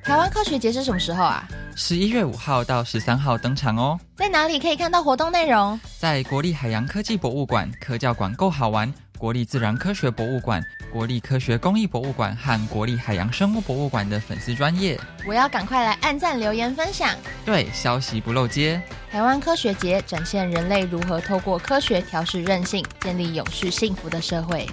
[0.03, 1.47] 台湾科学节是什么时候啊？
[1.75, 3.99] 十一月五号到十三号登场哦。
[4.15, 5.79] 在哪里可以看到活动内容？
[5.99, 8.91] 在国立海洋科技博物馆，科教馆够好玩。
[9.17, 17.09] 国立自然科学博物馆、国立科学工艺博物馆和国立海洋生物博物馆的粉丝专业，我要赶快来按赞、留言、分享。
[17.45, 18.81] 对，消息不漏接。
[19.09, 24.67] 台湾科学节展现人类如何透过科学调试韧性，建立永续幸福的社会。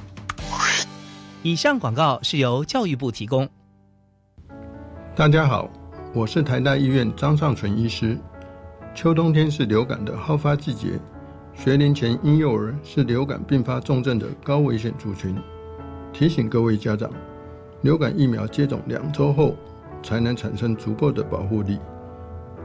[1.43, 3.49] 以上广告是由教育部提供。
[5.15, 5.69] 大家好，
[6.13, 8.19] 我是台大医院张尚存医师。
[8.95, 10.99] 秋冬天是流感的好发季节。
[11.55, 15.37] 学龄前婴幼儿是流感并发重症的高危险族群，
[16.13, 17.11] 提醒各位家长，
[17.83, 19.55] 流感疫苗接种两周后
[20.03, 21.79] 才能产生足够的保护力。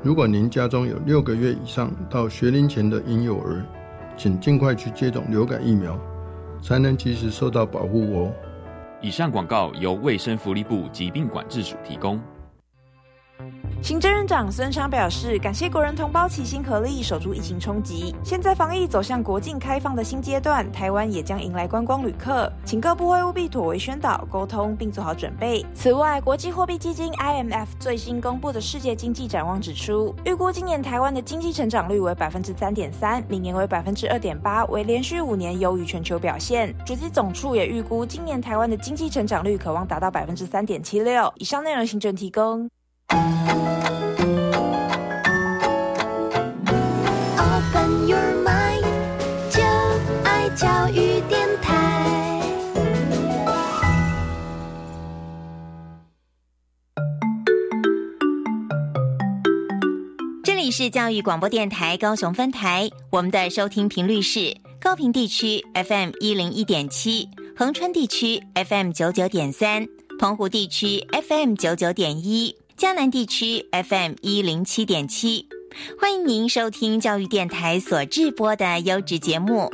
[0.01, 3.63] 如果您家中有六个月以上到学龄前的婴幼儿，
[4.15, 5.99] 请尽快去接种流感疫苗，
[6.61, 8.31] 才能及时受到保护哦。
[9.01, 12.19] 以上广告由卫生福利部疾病管制署提供。
[13.79, 18.13] 行政院长孙昌表示，感谢国人同胞齐心合力守住疫情冲击。
[18.21, 25.65] 现在防疫走向国境开放的新阶段，台湾也将迎来观光旅客，请各部会务必妥为宣导沟通，并做好准备。
[25.73, 36.75] 此外，国际货币基金 IMF 最新公布的世界经济展望指出，预估今年台湾的经济成长率为百分之三点三，明年为百分之二点八，为连续五年优于全球表现。
[36.83, 41.31] 主机总处也预估今年台湾的经济成长率可望达到百分之三点七六。
[41.37, 42.69] 以上内容，行政提供。
[43.09, 43.23] Open
[48.07, 48.83] your mind，
[49.49, 49.61] 就
[50.23, 52.41] 爱教育电台，
[60.43, 69.87] 这里是教育广播电台高雄分台，我们的收听频率是高平地区 FM 一零一点七，恒春地区 FM 九九点三，
[70.19, 75.47] 澎湖地区 FM 九九点一，江南地区 FM 一零七点七，
[75.99, 79.67] 欢迎您收听教育电台所制播的优质节目。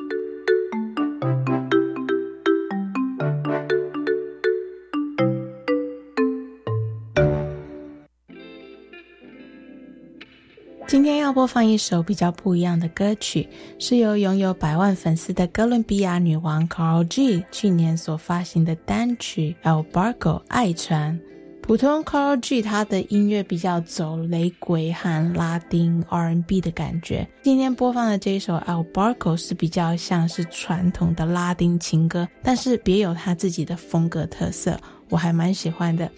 [10.87, 21.19] 今天要播放一首比较不一样的歌曲，是由拥有百万粉丝的哥伦比亚女王 Carl G 去年所发行的单曲《El Barco》爱船。
[21.63, 27.25] 普通 Karol G 他的音乐比较走雷鬼和拉丁 R&B 的感觉。
[27.41, 36.11] 今天播放的这一首《El Barco》是比较像是传统的拉丁情歌，但是别有他自己的风格特色，我还蛮喜欢的。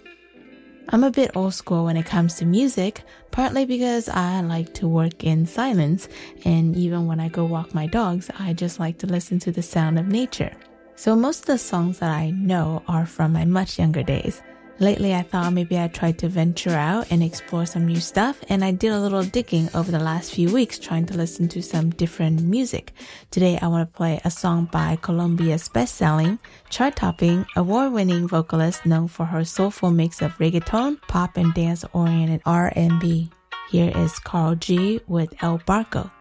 [0.88, 2.95] I'm a bit old school when it comes to music,
[3.31, 6.05] partly because I like to work in silence,
[6.43, 9.62] and even when I go walk my dogs, I just like to listen to the
[9.62, 10.53] sound of nature.
[10.95, 14.41] So most of the songs that I know are from my much younger days.
[14.77, 18.61] Lately, I thought maybe I'd try to venture out and explore some new stuff, and
[18.61, 21.91] I did a little digging over the last few weeks trying to listen to some
[21.91, 22.91] different music.
[23.31, 29.25] Today, I want to play a song by Colombia's best-selling, chart-topping, award-winning vocalist known for
[29.25, 33.31] her soulful mix of reggaeton, pop, and dance-oriented R&B.
[33.71, 36.11] Here is Karol G with El Barco.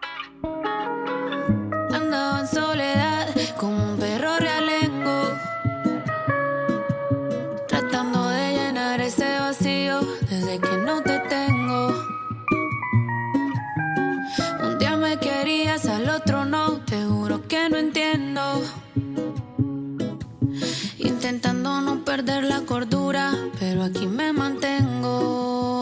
[22.05, 25.73] Perder la cordura, pero aquí me mantengo.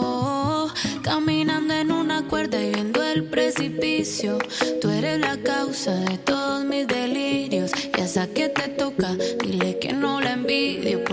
[1.02, 4.38] Caminando en una cuerda y viendo el precipicio.
[4.80, 7.70] Tú eres la causa de todos mis delirios.
[7.96, 11.03] Y esa que te toca, dile que no la envidio.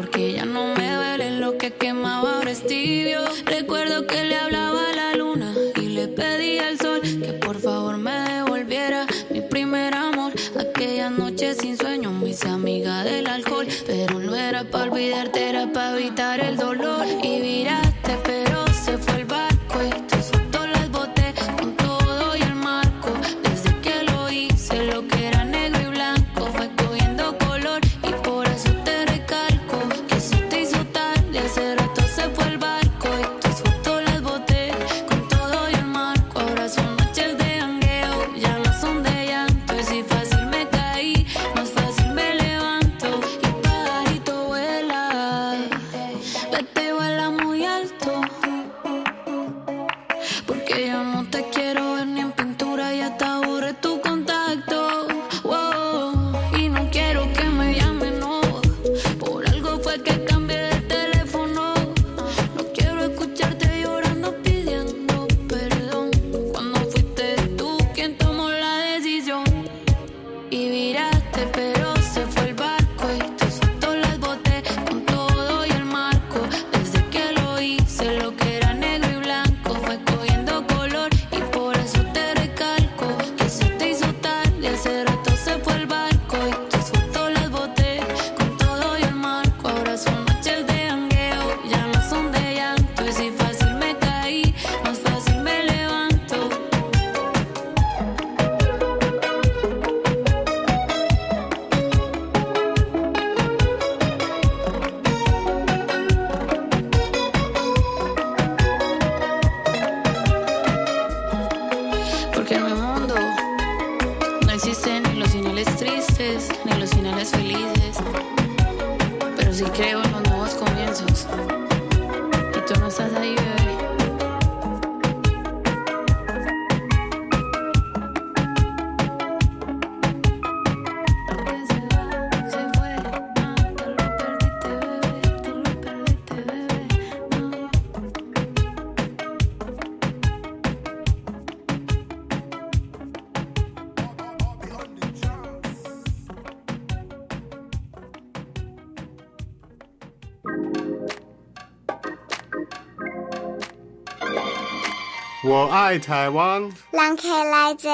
[155.71, 156.61] 我爱台湾”。
[156.91, 157.91] 人客来坐。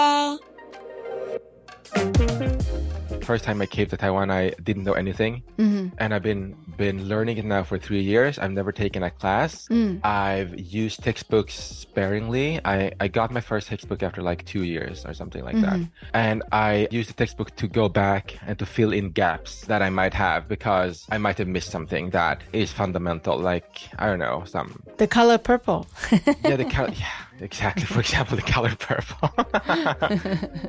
[3.21, 5.91] First time I came to Taiwan, I didn't know anything, Mhm.
[5.99, 8.38] and I've been been learning it now for three years.
[8.40, 9.68] I've never taken a class.
[9.70, 10.06] Mm.
[10.06, 12.60] I've used textbooks sparingly.
[12.64, 15.74] I, I got my first textbook after like two years or something like that.
[15.74, 15.90] Mhm.
[16.14, 19.90] And I used the textbook to go back and to fill in gaps that I
[19.90, 24.44] might have because I might have missed something that is fundamental, like, I don't know,
[24.46, 24.84] some.
[24.98, 25.88] The color purple.
[26.44, 26.92] Yeah, the color.
[26.96, 27.08] Yeah,
[27.40, 27.86] exactly.
[27.86, 29.30] For example, the color purple.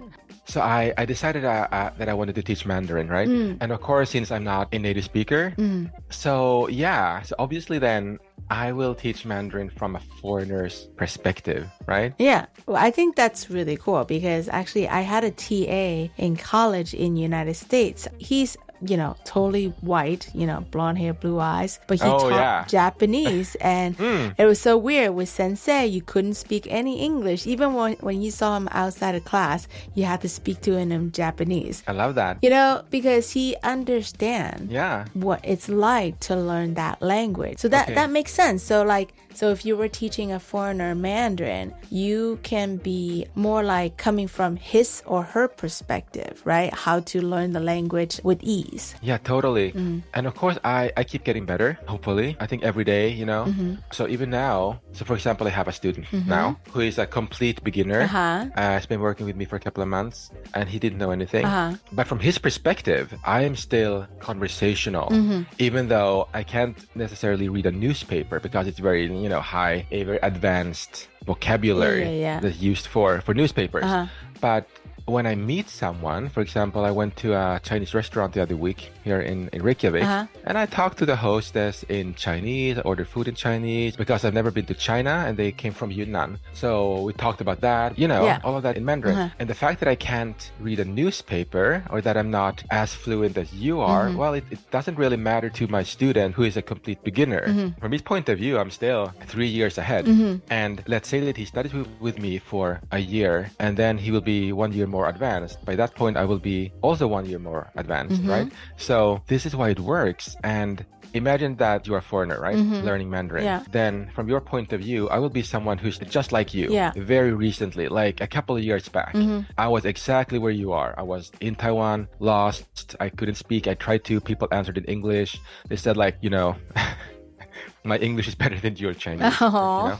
[0.48, 3.28] so I, I decided uh, uh, that I wanted to teach Mandarin, right?
[3.28, 3.58] Mm.
[3.60, 5.90] And of course, since I'm not a native speaker, Mm.
[6.10, 8.18] so yeah, so obviously then
[8.50, 12.14] I will teach Mandarin from a foreigner's perspective, right?
[12.18, 16.94] Yeah, well, I think that's really cool because actually I had a TA in college
[16.94, 18.08] in United States.
[18.18, 22.32] He's you know totally white, you know blonde hair, blue eyes, but he Oh, taught
[22.32, 22.64] yeah.
[22.68, 24.34] Japanese, and Mm.
[24.38, 25.86] it was so weird with Sensei.
[25.86, 29.66] You couldn't speak any English, even when when you saw him outside of class.
[29.94, 31.82] You had to speak to him in Japanese.
[31.88, 32.38] I love that.
[32.42, 35.06] You know, because he understands Yeah.
[35.14, 37.58] what it's like to learn that language.
[37.58, 37.94] So that Okay.
[37.94, 38.62] that makes sense.
[38.62, 43.96] So like so if you were teaching a foreigner Mandarin, you can be more like
[43.96, 46.72] coming from his or her perspective, right?
[46.74, 48.94] How to learn the language with ease.
[49.02, 49.72] Yeah, totally.
[49.72, 50.02] Mm.
[50.14, 52.36] And of course, I, I keep getting better, hopefully.
[52.40, 53.44] I think every day, you know.
[53.46, 53.78] Mhm.
[53.92, 56.26] So even now, so for example, I have a student Mhm.
[56.26, 58.02] now who is a complete beginner.
[58.02, 58.46] Uh-huh.
[58.56, 61.10] Uh, he's been working with me for a couple of months and he didn't know
[61.10, 61.44] anything.
[61.44, 61.76] Uh-huh.
[61.92, 65.46] But from his perspective, I am still conversational, Mhm.
[65.58, 70.04] even though I can't necessarily read a newspaper because it's very, you know, high, a
[70.04, 72.40] very advanced vocabulary Yeah, yeah, yeah.
[72.40, 73.84] that's used for, for newspapers.
[73.84, 74.06] Uh-huh.
[74.40, 74.68] But
[75.08, 78.92] when I meet someone, for example, I went to a Chinese restaurant the other week
[79.04, 80.26] here in, in Reykjavik, uh-huh.
[80.44, 84.34] and I talked to the hostess in Chinese, I ordered food in Chinese because I've
[84.34, 86.38] never been to China and they came from Yunnan.
[86.52, 88.40] So we talked about that, you know, yeah.
[88.44, 89.16] all of that in Mandarin.
[89.16, 89.34] Uh-huh.
[89.38, 93.36] And the fact that I can't read a newspaper or that I'm not as fluent
[93.38, 94.18] as you are, mm-hmm.
[94.18, 97.46] well, it, it, doesn't really matter to my student who is a complete beginner.
[97.46, 97.80] Mm-hmm.
[97.80, 100.04] From his point of view, I'm still three years ahead.
[100.04, 100.36] Mm-hmm.
[100.50, 104.20] And let's say that he studies with me for a year and then he will
[104.20, 105.64] be one year more advanced.
[105.64, 108.30] By that point, I will be also one year more advanced, mm-hmm.
[108.30, 108.52] right?
[108.76, 110.36] So this is why it works.
[110.42, 110.84] And
[111.14, 112.56] imagine that you're a foreigner, right?
[112.56, 112.84] Mm-hmm.
[112.84, 113.44] Learning Mandarin.
[113.44, 113.64] Yeah.
[113.70, 116.68] Then, from your point of view, I will be someone who's just like you.
[116.70, 116.92] Yeah.
[116.96, 119.50] Very recently, like a couple of years back, mm-hmm.
[119.56, 120.94] I was exactly where you are.
[120.98, 122.96] I was in Taiwan, lost.
[123.00, 123.66] I couldn't speak.
[123.66, 124.20] I tried to.
[124.20, 125.40] People answered in English.
[125.68, 126.56] They said, like, you know,
[127.84, 129.40] my English is better than your Chinese.
[129.40, 129.98] You know?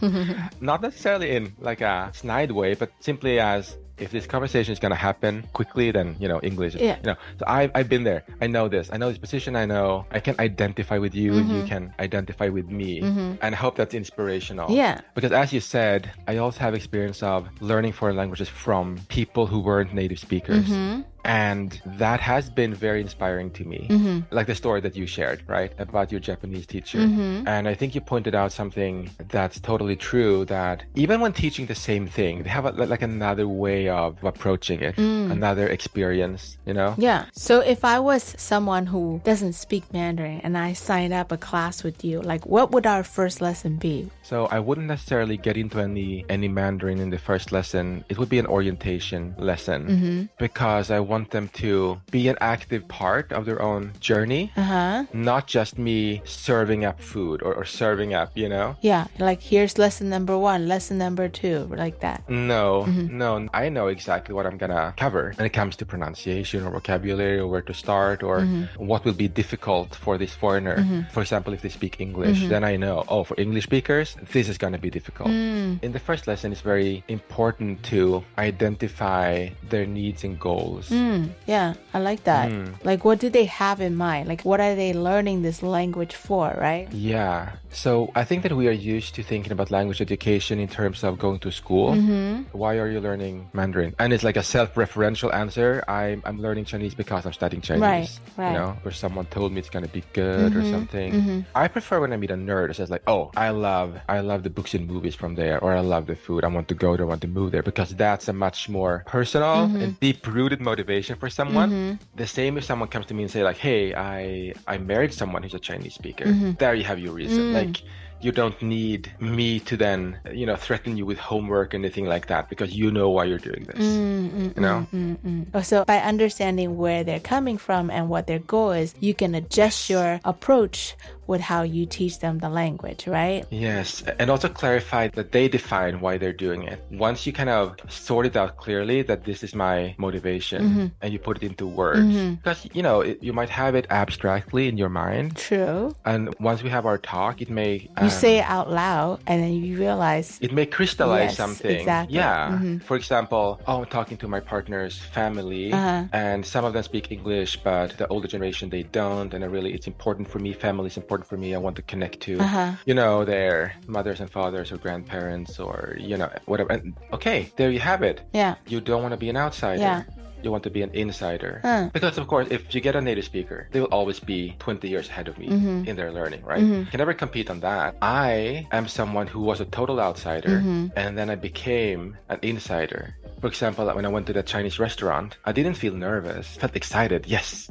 [0.61, 4.91] Not necessarily in like a snide way, but simply as if this conversation is going
[4.91, 6.75] to happen quickly, then you know English.
[6.75, 6.97] Yeah.
[6.99, 8.25] You know, so I've I've been there.
[8.41, 8.91] I know this.
[8.93, 9.57] I know this position.
[9.57, 11.33] I know I can identify with you.
[11.33, 11.55] Mm-hmm.
[11.57, 13.35] You can identify with me, mm-hmm.
[13.43, 14.71] and I hope that's inspirational.
[14.71, 15.01] Yeah.
[15.15, 19.61] Because as you said, I also have experience of learning foreign languages from people who
[19.61, 20.67] weren't native speakers.
[20.67, 21.03] Mm-hmm.
[21.25, 23.87] And that has been very inspiring to me.
[23.91, 24.35] Mm-hmm.
[24.35, 25.73] Like the story that you shared, right?
[25.79, 26.99] About your Japanese teacher.
[26.99, 27.47] Mm-hmm.
[27.47, 31.75] And I think you pointed out something that's totally true that even when teaching the
[31.75, 35.31] same thing, they have a, like another way of approaching it, mm.
[35.31, 36.95] another experience, you know?
[36.99, 37.27] Yeah.
[37.33, 41.83] So if I was someone who doesn't speak Mandarin and I signed up a class
[41.83, 44.11] with you, like what would our first lesson be?
[44.29, 48.05] So I wouldn't necessarily get into any any Mandarin in the first lesson.
[48.11, 50.23] It would be an orientation lesson mm-hmm.
[50.37, 55.07] because I want them to be an active part of their own journey, uh-huh.
[55.15, 58.77] not just me serving up food or, or serving up, you know?
[58.83, 62.29] Yeah, like here's lesson number one, lesson number two, like that.
[62.29, 63.17] No, mm-hmm.
[63.17, 67.39] no, I know exactly what I'm gonna cover when it comes to pronunciation or vocabulary
[67.39, 68.85] or where to start or mm-hmm.
[68.85, 70.77] what will be difficult for this foreigner.
[70.77, 71.01] Mm-hmm.
[71.15, 72.51] For example, if they speak English, mm-hmm.
[72.51, 75.29] then I know, oh, for English speakers, this is gonna be difficult.
[75.29, 75.83] Mm.
[75.83, 80.91] In the first lesson, it's very important to identify their needs and goals.
[80.91, 81.31] Mm.
[81.47, 82.51] Yeah, I like that.
[82.51, 82.75] Mm.
[82.85, 84.29] Like, what do they have in mind?
[84.29, 86.91] Like, what are they learning this language for, right?
[86.93, 87.53] Yeah.
[87.71, 91.19] So I think that we are used to thinking about language education in terms of
[91.19, 91.93] going to school.
[91.93, 92.57] Mm-hmm.
[92.57, 93.95] Why are you learning Mandarin?
[93.99, 95.85] And it's like a self-referential answer.
[95.87, 97.83] I'm, I'm learning Chinese because I'm studying Chinese.
[97.83, 98.53] Right, right.
[98.53, 100.61] You know, or someone told me it's gonna be good mm-hmm.
[100.61, 101.13] or something.
[101.13, 101.41] Mm-hmm.
[101.55, 102.71] I prefer when I meet a nerd.
[102.71, 105.75] It says like, oh, I love, I love the books and movies from there, or
[105.75, 106.45] I love the food.
[106.45, 107.07] I want to go there.
[107.07, 109.91] I want to move there because that's a much more personal and mm-hmm.
[110.01, 111.71] deep-rooted motivation for someone.
[111.71, 111.95] Mm-hmm.
[112.17, 115.43] The same if someone comes to me and say like, hey, I I married someone
[115.43, 116.25] who's a Chinese speaker.
[116.25, 116.53] Mm-hmm.
[116.59, 117.39] There you have your reason.
[117.39, 117.55] Mm.
[117.55, 117.83] Like
[118.21, 122.27] you don't need me to then you know threaten you with homework or anything like
[122.27, 125.65] that because you know why you're doing this mm, mm, you know mm, mm, mm.
[125.65, 129.89] so by understanding where they're coming from and what their goal is you can adjust
[129.89, 130.97] your approach
[131.29, 133.47] with how you teach them the language, right?
[133.51, 136.83] Yes, and also clarify that they define why they're doing it.
[136.91, 140.87] Once you kind of sort it out clearly that this is my motivation mm-hmm.
[141.03, 142.35] and you put it into words, mm-hmm.
[142.35, 145.37] because you know it, you might have it abstractly in your mind.
[145.37, 145.95] True.
[146.05, 149.43] And once we have our talk, it may um, you say it out loud, and
[149.43, 151.77] then you realize it may crystallize yes, something.
[151.77, 152.17] Exactly.
[152.17, 152.49] Yeah.
[152.53, 152.79] Mm-hmm.
[152.79, 156.05] For example, oh, I'm talking to my partner's family, uh-huh.
[156.13, 159.75] and some of them speak English, but the older generation they don't, and I really
[159.75, 160.55] it's important for me.
[160.55, 161.55] Family is important important for me.
[161.55, 162.73] I want to connect to, uh-huh.
[162.87, 166.73] you know, their mothers and fathers or grandparents or, you know, whatever.
[166.73, 168.23] And okay, there you have it.
[168.33, 168.55] Yeah.
[168.67, 169.83] You don't want to be an outsider.
[169.83, 170.03] Yeah
[170.41, 171.59] you want to be an insider.
[171.93, 175.09] Because, of course, if you get a native speaker, they will always be 20 years
[175.09, 175.83] ahead of me mm-hmm.
[175.85, 176.63] in their learning, right?
[176.63, 176.91] Mm-hmm.
[176.91, 177.97] Can never compete on that.
[178.01, 180.95] I am someone who was a total outsider mm-hmm.
[180.95, 183.17] and then I became an insider.
[183.41, 187.27] For example, when I went to that Chinese restaurant, I didn't feel nervous, felt excited.
[187.27, 187.69] Yes,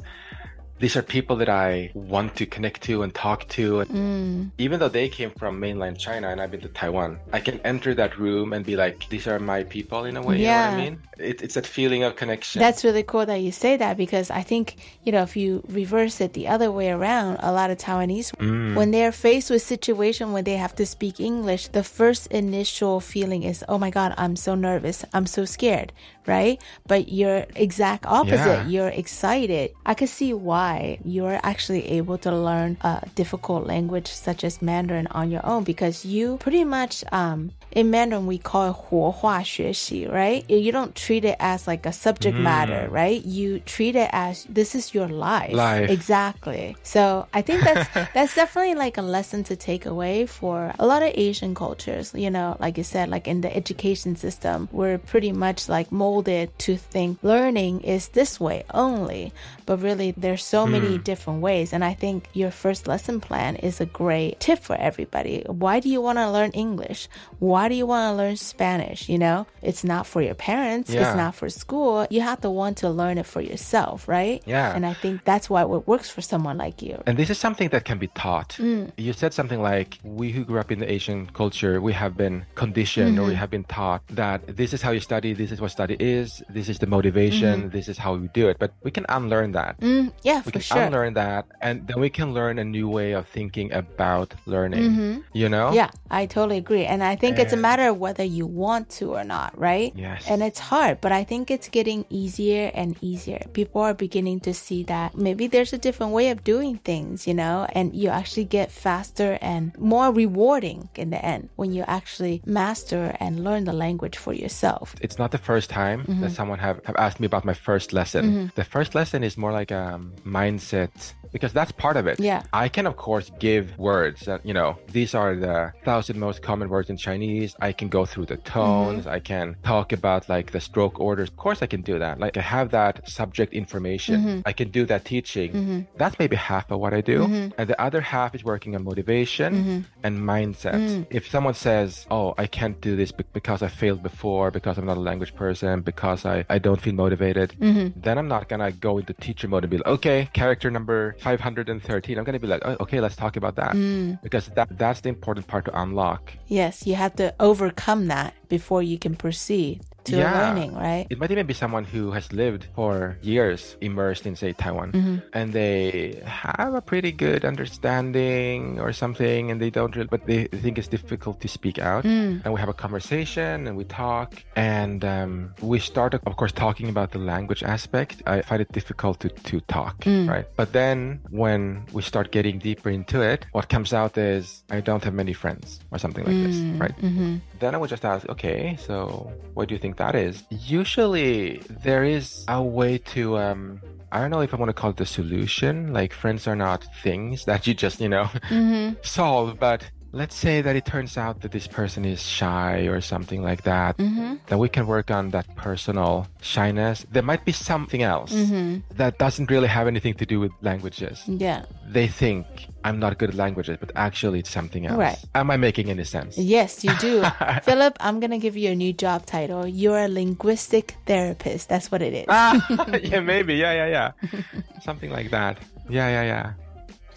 [0.78, 3.84] these are people that I want to connect to and talk to.
[3.84, 4.50] Mm.
[4.58, 7.94] Even though they came from mainland China and I've been to Taiwan, I can enter
[7.94, 10.38] that room and be like, these are my people in a way.
[10.38, 10.70] Yeah.
[10.70, 11.02] You know what I mean?
[11.18, 12.60] It, it's that feeling of connection.
[12.60, 16.20] That's really cool that you say that because I think, you know, if you reverse
[16.20, 18.76] it the other way around, a lot of Taiwanese, mm.
[18.76, 23.42] when they're faced with situation when they have to speak English, the first initial feeling
[23.42, 25.04] is, oh my God, I'm so nervous.
[25.12, 25.92] I'm so scared,
[26.26, 26.62] right?
[26.86, 28.36] But you're exact opposite.
[28.38, 28.66] Yeah.
[28.68, 29.72] You're excited.
[29.84, 34.61] I could see why why you're actually able to learn a difficult language such as
[34.61, 40.07] Mandarin on your own because you pretty much um in Mandarin we call it 活化学习,
[40.07, 40.43] right?
[40.47, 42.41] You don't treat it as like a subject mm.
[42.41, 43.23] matter, right?
[43.25, 45.53] You treat it as this is your life.
[45.53, 45.89] Life.
[45.89, 46.75] Exactly.
[46.83, 51.01] So I think that's that's definitely like a lesson to take away for a lot
[51.01, 52.13] of Asian cultures.
[52.13, 56.57] You know, like you said, like in the education system, we're pretty much like molded
[56.59, 59.33] to think learning is this way only.
[59.65, 60.72] But really there's so mm.
[60.72, 61.72] many different ways.
[61.72, 65.44] And I think your first lesson plan is a great tip for everybody.
[65.46, 67.08] Why do you want to learn English?
[67.38, 69.08] Why do you want to learn Spanish?
[69.08, 70.90] You know, it's not for your parents.
[70.90, 71.08] Yeah.
[71.08, 72.06] It's not for school.
[72.10, 74.42] You have to want to learn it for yourself, right?
[74.46, 74.74] Yeah.
[74.74, 77.02] And I think that's why it works for someone like you.
[77.06, 78.56] And this is something that can be taught.
[78.58, 78.92] Mm.
[78.96, 82.44] You said something like, we who grew up in the Asian culture, we have been
[82.54, 83.24] conditioned mm-hmm.
[83.24, 85.96] or we have been taught that this is how you study, this is what study
[86.00, 87.68] is, this is the motivation, mm-hmm.
[87.70, 88.58] this is how we do it.
[88.58, 89.80] But we can unlearn that.
[89.80, 90.82] Mm, yeah, we can sure.
[90.82, 91.46] unlearn that.
[91.60, 94.84] And then we can learn a new way of thinking about learning.
[94.90, 95.20] Mm-hmm.
[95.32, 95.72] You know?
[95.72, 96.84] Yeah, I totally agree.
[96.84, 97.44] And I think and...
[97.44, 99.92] it's a matter of whether you want to or not, right?
[99.94, 100.26] Yes.
[100.28, 103.42] And it's hard, but I think it's getting easier and easier.
[103.52, 107.34] People are beginning to see that maybe there's a different way of doing things, you
[107.34, 112.42] know, and you actually get faster and more rewarding in the end when you actually
[112.46, 114.94] master and learn the language for yourself.
[115.00, 116.20] It's not the first time mm-hmm.
[116.22, 118.24] that someone have, have asked me about my first lesson.
[118.24, 118.46] Mm-hmm.
[118.54, 120.00] The first lesson is more like a
[120.38, 122.20] mindset because that's part of it.
[122.20, 122.42] Yeah.
[122.52, 126.68] I can of course give words that, you know, these are the thousand most common
[126.68, 127.54] words in Chinese.
[127.60, 129.04] I can go through the tones.
[129.04, 129.16] Mm-hmm.
[129.16, 131.28] I can talk about like the stroke orders.
[131.28, 132.18] Of course I can do that.
[132.18, 134.16] Like I have that subject information.
[134.20, 134.40] Mm-hmm.
[134.46, 135.52] I can do that teaching.
[135.52, 135.80] Mm-hmm.
[135.96, 137.20] That's maybe half of what I do.
[137.20, 137.48] Mm-hmm.
[137.58, 139.80] And the other half is working on motivation mm-hmm.
[140.02, 140.74] and mindset.
[140.74, 141.06] Mm.
[141.10, 144.96] If someone says, Oh, I can't do this because I failed before, because I'm not
[144.96, 148.00] a language person, because I, I don't feel motivated, mm-hmm.
[148.00, 152.18] then I'm not gonna go into teacher mode and be like, okay, character number 513
[152.18, 153.72] i'm going to be like oh, okay let's talk about that.
[153.72, 154.20] Mm.
[154.22, 156.32] because that that's the important part to unlock.
[156.46, 160.48] Yes you have to overcome that before you can proceed to yeah.
[160.48, 161.06] learning, right?
[161.10, 165.16] It might even be someone who has lived for years immersed in, say, Taiwan, mm-hmm.
[165.32, 170.44] and they have a pretty good understanding or something, and they don't really, but they
[170.46, 172.04] think it's difficult to speak out.
[172.04, 172.42] Mm.
[172.44, 176.88] And we have a conversation and we talk, and um, we start, of course, talking
[176.88, 178.22] about the language aspect.
[178.26, 180.28] I find it difficult to, to talk, mm.
[180.28, 180.46] right?
[180.56, 185.04] But then when we start getting deeper into it, what comes out is I don't
[185.04, 186.46] have many friends or something like mm.
[186.46, 186.96] this, right?
[187.02, 187.36] Mm-hmm.
[187.60, 190.42] Then I would just ask, okay, so what do you think that is?
[190.50, 193.80] Usually there is a way to, um,
[194.10, 195.92] I don't know if I want to call it the solution.
[195.92, 198.94] Like friends are not things that you just, you know, mm-hmm.
[199.02, 203.42] solve, but let's say that it turns out that this person is shy or something
[203.42, 204.36] like that, mm-hmm.
[204.46, 207.04] then we can work on that personal shyness.
[207.10, 208.78] There might be something else mm-hmm.
[208.96, 211.22] that doesn't really have anything to do with languages.
[211.26, 211.64] Yeah.
[211.86, 212.46] They think
[212.84, 214.98] I'm not good at languages, but actually it's something else.
[214.98, 215.18] Right.
[215.34, 216.38] Am I making any sense?
[216.38, 217.24] Yes, you do.
[217.62, 219.66] Filip, I'm going to give you a new job title.
[219.66, 221.68] You're a linguistic therapist.
[221.68, 222.26] That's what it is.
[222.28, 222.56] ah,
[223.02, 223.54] yeah, maybe.
[223.56, 224.40] Yeah, yeah, yeah.
[224.82, 225.58] something like that.
[225.88, 226.52] Yeah, yeah, yeah.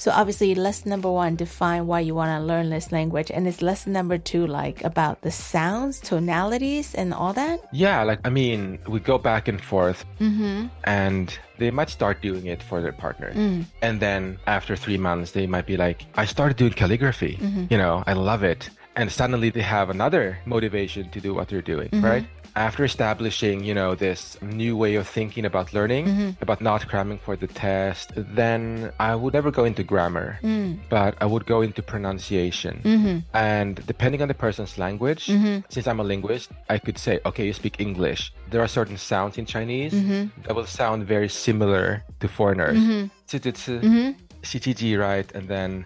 [0.02, 3.62] So obviously, lesson number one, define why you want to learn this language, and it's
[3.62, 7.62] lesson number two, like about the sounds, tonalities, and all that.
[7.72, 10.74] Yeah, like I mean, we go back and forth, mm-hmm.
[10.86, 13.64] and they might start doing it for their partner, mm.
[13.84, 17.38] and then after three months, they might be like, "I started doing calligraphy.
[17.38, 17.66] Mm-hmm.
[17.70, 21.62] You know, I love it." And suddenly they have another motivation to do what they're
[21.62, 22.04] doing, mm-hmm.
[22.04, 22.26] right?
[22.56, 26.30] After establishing, you know, this new way of thinking about learning, mm-hmm.
[26.42, 30.80] about not cramming for the test, then I would never go into grammar, mm.
[30.90, 32.82] but I would go into pronunciation.
[32.84, 33.18] Mm-hmm.
[33.34, 35.60] And depending on the person's language, mm-hmm.
[35.70, 38.34] since I'm a linguist, I could say, okay, you speak English.
[38.50, 40.42] There are certain sounds in Chinese mm-hmm.
[40.44, 42.78] that will sound very similar to foreigners.
[42.78, 43.08] Mm-hmm.
[44.96, 45.32] right?
[45.34, 45.86] And then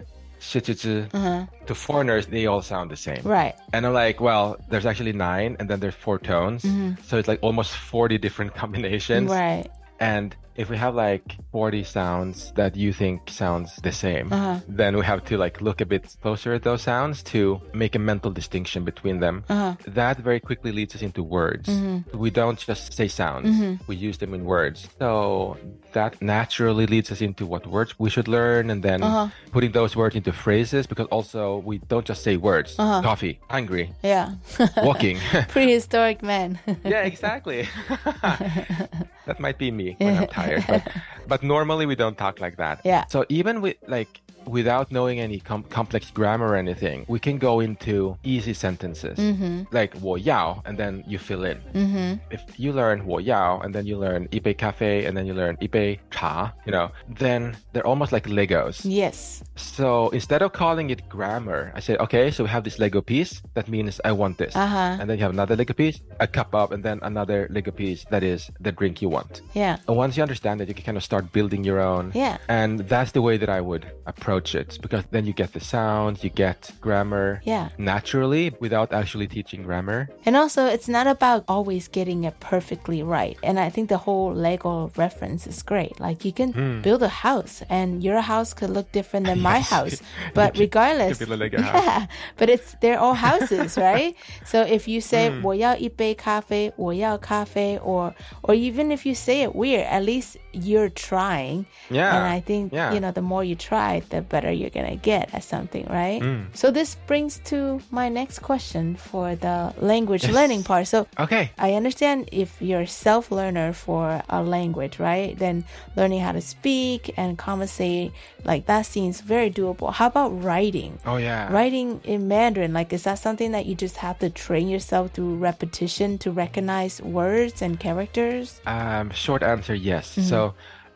[1.12, 1.46] uh-huh.
[1.66, 3.22] to foreigners, they all sound the same.
[3.24, 3.54] Right.
[3.72, 6.62] And I'm like, well, there's actually nine, and then there's four tones.
[6.62, 7.02] Mm-hmm.
[7.02, 9.30] So it's like almost 40 different combinations.
[9.30, 9.68] Right.
[10.00, 14.60] And if we have like 40 sounds that you think sounds the same, uh-huh.
[14.68, 17.98] then we have to like look a bit closer at those sounds to make a
[17.98, 19.44] mental distinction between them.
[19.48, 19.76] Uh-huh.
[19.86, 21.68] That very quickly leads us into words.
[21.68, 22.18] Mm-hmm.
[22.18, 23.84] We don't just say sounds, mm-hmm.
[23.86, 24.88] we use them in words.
[24.98, 25.58] So
[25.92, 29.28] that naturally leads us into what words we should learn and then uh-huh.
[29.52, 32.76] putting those words into phrases because also we don't just say words.
[32.78, 33.02] Uh-huh.
[33.02, 34.34] Coffee, hungry, yeah,
[34.78, 35.18] walking.
[35.48, 36.58] Prehistoric man.
[36.84, 37.68] yeah, exactly.
[39.26, 40.64] that might be me when I'm tired.
[40.66, 40.88] But,
[41.27, 42.81] but normally we don't talk like that.
[42.83, 43.05] Yeah.
[43.07, 47.59] So even with like without knowing any com- complex grammar or anything, we can go
[47.59, 49.63] into easy sentences mm-hmm.
[49.71, 51.59] like 我要 and then you fill in.
[51.73, 52.19] Mm-hmm.
[52.31, 56.73] If you learn 我要 and then you learn 一杯咖啡 and then you learn 一杯茶, you
[56.73, 58.83] know, then they're almost like Legos.
[58.83, 59.43] Yes.
[59.55, 63.41] So instead of calling it grammar, I say, okay, so we have this Lego piece.
[63.53, 64.55] That means I want this.
[64.55, 64.97] Uh-huh.
[64.99, 68.05] And then you have another Lego piece, a cup up, and then another Lego piece
[68.09, 69.41] that is the drink you want.
[69.53, 69.77] Yeah.
[69.87, 72.11] And once you understand it, you can kind of start building your own.
[72.13, 72.37] Yeah.
[72.47, 76.23] And that's the way that I would approach it because then you get the sound,
[76.23, 77.69] you get grammar Yeah.
[77.77, 80.09] naturally without actually teaching grammar.
[80.25, 83.37] And also, it's not about always getting it perfectly right.
[83.43, 85.99] And I think the whole Lego reference is great.
[85.99, 86.81] Like, you can Hmm.
[86.81, 90.01] build a house, and your house could look different than my house.
[90.33, 91.83] But regardless, could build a Lego house.
[91.83, 92.05] yeah,
[92.37, 94.15] but it's they're all houses, right?
[94.45, 95.41] So if you say Hmm.
[95.43, 98.13] 我要一杯咖啡,我要咖啡, or
[98.43, 101.66] or even if you say it weird, at least you're trying.
[101.90, 102.14] Yeah.
[102.16, 102.92] And I think Yeah.
[102.94, 106.20] you know the more you try, the better you're gonna get at something, right?
[106.22, 106.42] Mm.
[106.60, 110.34] So this brings to my next question for the language Yes.
[110.38, 110.86] learning part.
[110.92, 111.44] So Okay.
[111.58, 115.38] I understand if you're a self learner for a language, right?
[115.38, 115.64] Then
[115.98, 118.10] learning how to speak and conversate,
[118.44, 119.92] like that seems very doable.
[119.98, 120.98] How about writing?
[121.06, 121.52] Oh, yeah.
[121.52, 125.36] Writing in Mandarin, like is that something that you just have to train yourself through
[125.50, 128.60] repetition to recognize words and characters?
[128.66, 130.16] Um, short answer, yes.
[130.16, 130.22] Mhm.
[130.30, 130.38] So,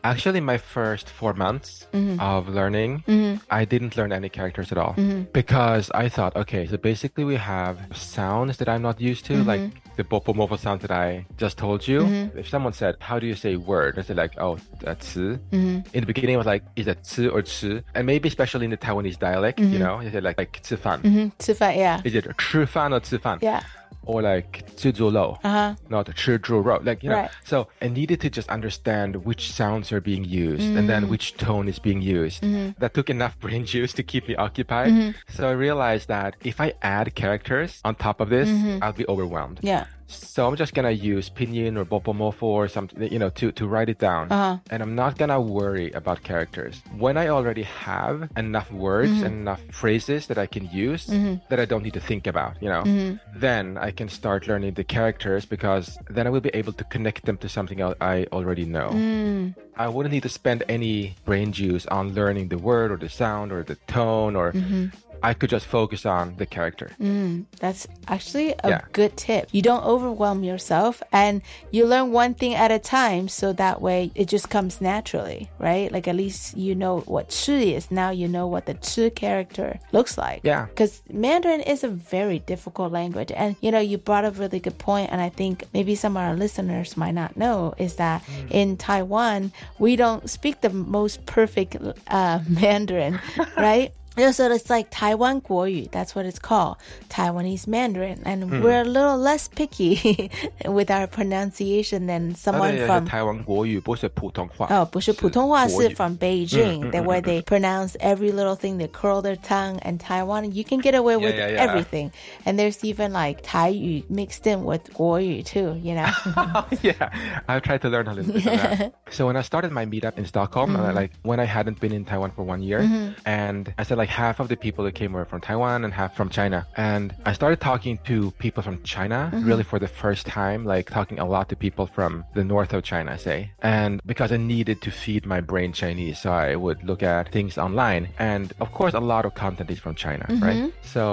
[0.04, 2.20] actually, my first four months Mhm.
[2.20, 3.40] of learning, Mhm.
[3.50, 5.26] I didn't learn any characters at all Mhm.
[5.32, 9.46] because I thought, okay, so basically we have sounds that I'm not used to, Mhm.
[9.46, 9.62] like
[9.96, 12.00] the bopomofo sound that I just told you.
[12.02, 12.36] Mhm.
[12.36, 15.82] If someone said, "How do you say word?" I said like, "Oh, uh, 词." Mhm.
[15.92, 18.70] In the beginning, I was like, "Is it 吃 or 吃?" And maybe especially in
[18.70, 19.82] the Taiwanese dialect, you Mhm.
[19.82, 21.00] know, you say like like 吃饭.
[21.02, 21.30] Mm-hmm.
[21.40, 22.00] 吃饭, yeah.
[22.04, 23.38] Is it 吃饭 or 吃饭?
[23.40, 23.60] Yeah.
[24.08, 25.36] Or like 吃猪肉.
[25.42, 25.74] Uh-huh.
[25.88, 26.80] Not 吃猪肉.
[26.84, 27.30] Like, you know, Right.
[27.44, 31.08] so I needed to just understand which sounds are being used and then Mm.
[31.08, 32.44] which tone is being used.
[32.44, 32.76] Mhm.
[32.78, 34.92] That took enough brain juice to keep me occupied.
[34.92, 35.14] Mhm.
[35.28, 38.78] So I realized that if I add characters on top of this, Mhm.
[38.80, 39.58] I'll be overwhelmed.
[39.62, 39.86] Yeah.
[40.11, 43.89] So I'm just gonna use pinyin or bopomofo or something, you know, to, to write
[43.89, 44.31] it down.
[44.31, 44.57] Uh-huh.
[44.69, 46.81] And I'm not gonna worry about characters.
[46.97, 49.25] When I already have enough words Mhm.
[49.25, 51.41] and enough phrases that I can use Mhm.
[51.49, 53.19] that I don't need to think about, you know, Mhm.
[53.35, 57.25] then I can start learning the characters because then I will be able to connect
[57.25, 58.89] them to something I- already know.
[58.93, 59.55] Mm.
[59.77, 63.51] I wouldn't need to spend any brain juice on learning the word or the sound
[63.51, 64.91] or the tone or Mhm.
[65.23, 66.91] I could just focus on the character.
[66.99, 68.81] Mm, that's actually a Yeah.
[68.91, 69.47] good tip.
[69.51, 71.41] You don't overwhelm yourself and
[71.71, 75.91] you learn one thing at a time so that way it just comes naturally, right?
[75.91, 77.91] Like at least you know what 吃 is.
[77.91, 80.41] Now you know what the 吃 character looks like.
[80.43, 80.65] Yeah.
[80.65, 83.31] Because Mandarin is a very difficult language.
[83.35, 86.17] And you know, you brought up a really good point, and I think maybe some
[86.17, 91.25] of our listeners might not know is that in Taiwan, we don't speak the most
[91.25, 93.19] perfect uh, Mandarin,
[93.57, 93.91] right?
[94.18, 95.90] Yeah, so it's like Taiwan 国语.
[95.92, 96.76] That's what it's called,
[97.10, 98.62] Taiwanese Mandarin, and Hmm.
[98.62, 100.30] we're a little less picky
[100.64, 104.68] with our pronunciation than someone 而且 from 台湾国语不是普通话。
[104.70, 109.20] 哦，不是普通话是 from 嗯 Beijing, 嗯 that 嗯 where 嗯 they pronounce every little thing, they curl
[109.20, 111.64] their tongue, and Taiwan you can get away with Yeah, yeah, yeah.
[111.66, 112.10] everything,
[112.46, 116.08] and there's even like 台语 mixed in with 国语 too, you know.
[116.82, 117.10] yeah,
[117.46, 118.92] I've tried to learn a little bit of that.
[119.10, 120.94] So when I started my meetup in Stockholm, uh, Mhm.
[120.94, 123.14] like when I hadn't been in Taiwan for one year, Mhm.
[123.26, 126.11] and I said like half of the people that came were from Taiwan and half
[126.19, 126.59] from China,
[126.91, 129.45] and I started talking to people from China Mhm.
[129.49, 132.81] really for the first time, like talking a lot to people from the north of
[132.93, 133.39] China, say,
[133.79, 137.53] and because I needed to feed my brain Chinese, so I would look at things
[137.67, 140.59] online, and of course a lot of content is from China, right?
[140.61, 140.71] Mhm.
[140.95, 141.03] So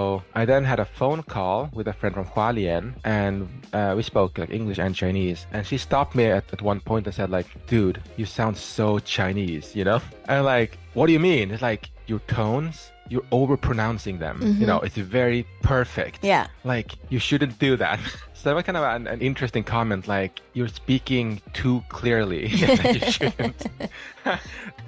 [0.41, 3.35] I then had a phone call with a friend from Hualien, and
[3.79, 5.41] uh, we spoke like English and Chinese.
[5.55, 8.87] And she stopped me at, at one point and said, like, dude, you sound so
[9.17, 10.01] Chinese, you know?
[10.33, 11.47] And like, what do you mean?
[11.53, 14.41] It's like your tones, you're over pronouncing them.
[14.41, 14.59] Mhm.
[14.61, 16.19] You know, it's very perfect.
[16.23, 16.47] Yeah.
[16.65, 17.99] Like you shouldn't do that.
[18.41, 20.07] So that was kind of an, an interesting comment.
[20.07, 22.47] Like you're speaking too clearly.
[22.95, 23.67] you shouldn't.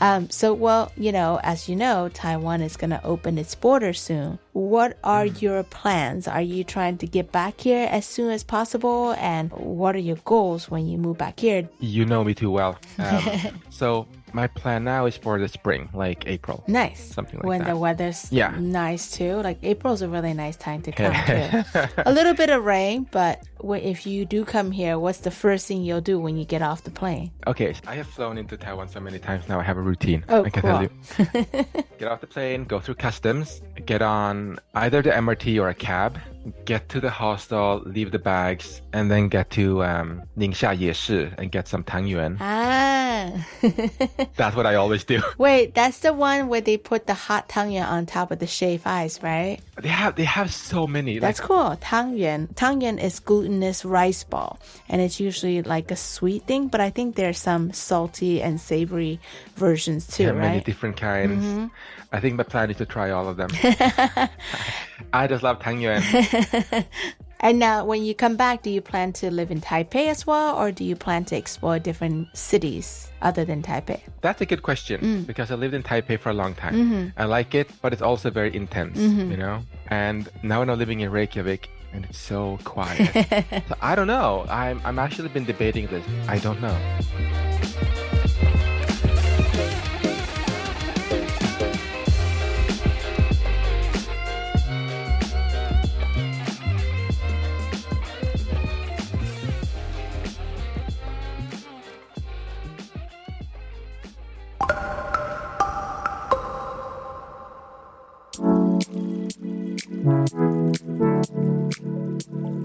[0.03, 4.01] Um, so, well, you know, as you know, Taiwan is going to open its borders
[4.01, 4.39] soon.
[4.55, 5.43] What are Mm.
[5.43, 6.27] your plans?
[6.27, 9.13] Are you trying to get back here as soon as possible?
[9.19, 11.69] And what are your goals when you move back here?
[11.81, 12.79] You know me too well.
[12.99, 16.63] Um, so my plan now is for the spring, like April.
[16.67, 17.01] Nice.
[17.15, 17.69] Something like when that.
[17.69, 18.55] the weather's Yeah.
[18.59, 19.35] nice too.
[19.43, 21.63] Like April's a really nice time to come too.
[22.07, 25.83] a little bit of rain, but if you do come here, what's the first thing
[25.83, 27.31] you'll do when you get off the plane?
[27.47, 29.61] Okay, I have flown into Taiwan so many times now.
[29.61, 30.25] I have a routine.
[30.29, 30.71] Oh, I can cool.
[30.71, 31.65] tell you.
[31.99, 36.19] get off the plane, go through customs, get on either the MRT or a cab,
[36.65, 41.51] get to the hostel, leave the bags, and then get to um, Ningxia Yeshi and
[41.51, 42.37] get some tangyuan.
[42.41, 43.47] Ah.
[44.37, 45.23] that's what I always do.
[45.39, 48.87] Wait, that's the one where they put the hot tangyuan on top of the shaved
[48.87, 49.59] ice, right?
[49.81, 51.19] They have they have so many.
[51.19, 51.77] That's like, cool.
[51.81, 52.55] Tangyuan.
[52.55, 57.17] Tangyuan is glutinous rice ball, and it's usually like a sweet thing, but I think
[57.17, 59.21] there's some salty and savory
[59.57, 60.41] versions too, yeah, right?
[60.41, 61.45] Many different kinds.
[61.45, 61.67] Mm-hmm.
[62.13, 63.51] I think my plan is to try all of them.
[65.13, 66.87] I just love tangyuan.
[67.41, 70.57] and now, when you come back, do you plan to live in Taipei as well,
[70.57, 74.01] or do you plan to explore different cities other than Taipei?
[74.21, 75.27] That's a good question mm.
[75.27, 76.75] because I lived in Taipei for a long time.
[76.75, 77.21] Mm-hmm.
[77.21, 79.31] I like it, but it's also very intense, mm-hmm.
[79.31, 79.63] you know.
[79.89, 83.11] And now I'm living in Reykjavik, and it's so quiet.
[83.69, 84.47] so I don't know.
[84.49, 86.05] I'm I'm actually been debating this.
[86.29, 87.99] I don't know.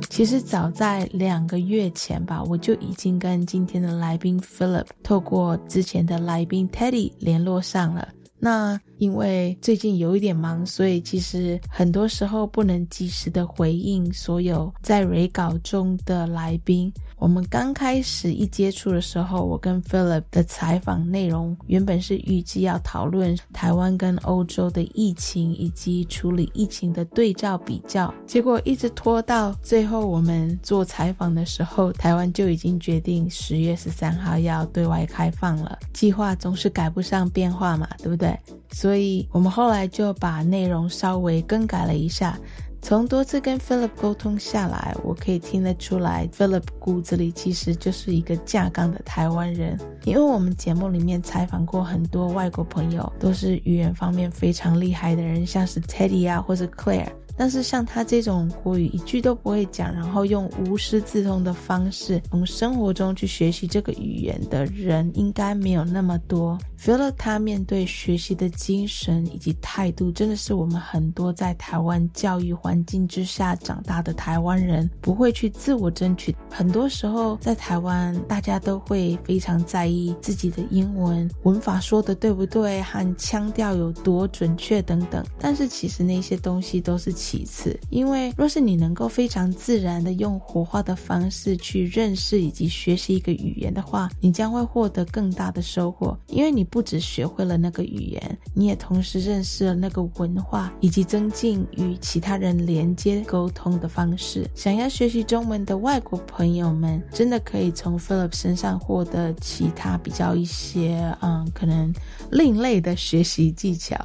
[0.10, 8.08] 其实早在两个月前吧，我就已经跟今天的来宾 Philip 透过之前的来宾 Teddy 联络上了。
[8.40, 16.94] 那因为最近有一点忙，所以其实很多时候不能及时的回应所有在 re 稿中的来宾。
[17.26, 35.80] 我们刚开始一接触的时候，我跟 Philip 的采访内容原本是预计要讨论台湾跟欧洲的疫情以及处理疫情的对照比较，结果一直拖到最后我们做采访的时候，台湾就已经决定十月十三号要对外开放了。
[35.93, 38.39] 计划总是改不上变化嘛，对不对？
[38.71, 42.39] 所以我们后来就把内容稍微更改了一下。
[42.86, 49.76] 从多次跟 Philip 沟通下来，我可以听得出来，Philip 骨子里其实就是一个架杠的台湾人。
[50.04, 57.10] 因为我们节目里面采访过很多外国朋友，都是语言方面非常厉害的人，像是 Teddy 啊，或者 Claire。
[57.38, 66.56] 但是像他这种国语一句都不会讲，然后用无师自通的方式从生活中去学习这个语言的人，应该没有那么多。
[66.86, 76.36] 觉得他面对学习的精神以及态度，真的是我们很多在台湾教育环境之下长大的台湾人不会去自我争取。
[76.48, 85.26] 很多时候在台湾，大家都会非常在意自己的英文文法说的对不对，和腔调有多准确等等。
[85.40, 87.16] 但是其实那些东西都是。
[87.16, 96.16] 其次，因为若是你能够非常自然的用活化的方式去认识以及学习一个语言的话，你将会获得更大的收获。
[96.28, 104.45] 因为你不只学会了那个语言，你也同时认识了那个文化，以及增进与其他人连接沟通的方式。
[104.53, 111.93] 想要学习中文的外国朋友们，真的可以从 Philip 身上获得其他比较一些，嗯，可能
[112.30, 113.95] 另类的学习技巧。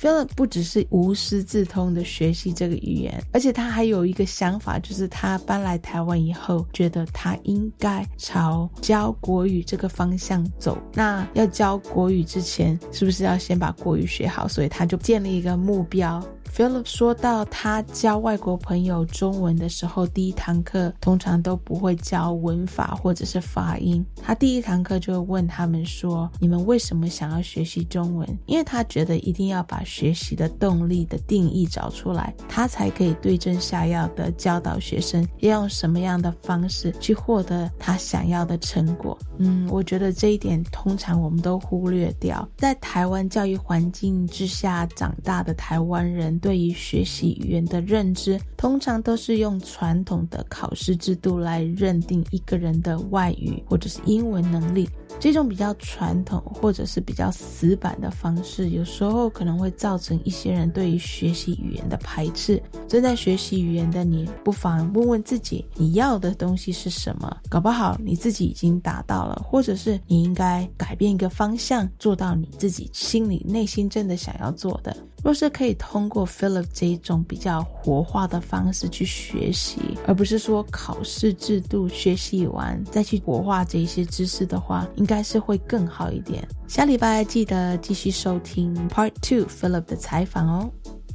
[0.00, 10.78] Philip 不只是无师自通的学习这个语言，而且他还有一个想法，就是他搬来台湾以后，觉得他应该朝教国语这个方向走。
[10.94, 14.48] 那要教国语之前，是不是要先把国语学好？
[14.48, 16.24] 所以他就建立一个目标。
[16.52, 24.04] Philip 说到，他教外国朋友中文的时候，第一堂课通常都不会教文法或者是发音。
[24.20, 39.16] 他第一堂课就会问他们说：“你们为什么想要学习中文？”因为他觉得一定要把学习的动力的定义找出来，他才可以对症下药的教导学生要用什么样的方式去获得他想要的成果。
[39.38, 42.46] 嗯，我觉得这一点通常我们都忽略掉。
[42.58, 46.38] 在台湾教育环境之下长大的台湾人。
[46.40, 54.88] 对于学习语言的认知，通常都是用传统的考试制度来认定一个人的外语或者是英文能力。
[55.18, 62.62] 这种比较传统或者是比较死板的方式，有时候可能会造成一些人对于学习语言的排斥。
[62.88, 67.36] 正在学习语言的你，不妨问问自己，你要的东西是什么？
[67.50, 74.96] 搞不好你自己已经达到了，或者是你应该改变一个方向，做到你自己心里内心真的想要做的。
[75.22, 86.46] 若是可以通过 Philip 这一种比较活化的方式去学习，而不是说考试制度学习完再去活化这些知识的话，应该是会更好一点。
[86.66, 90.70] 下礼拜记得继续收听 Part Two Philip 的采访哦。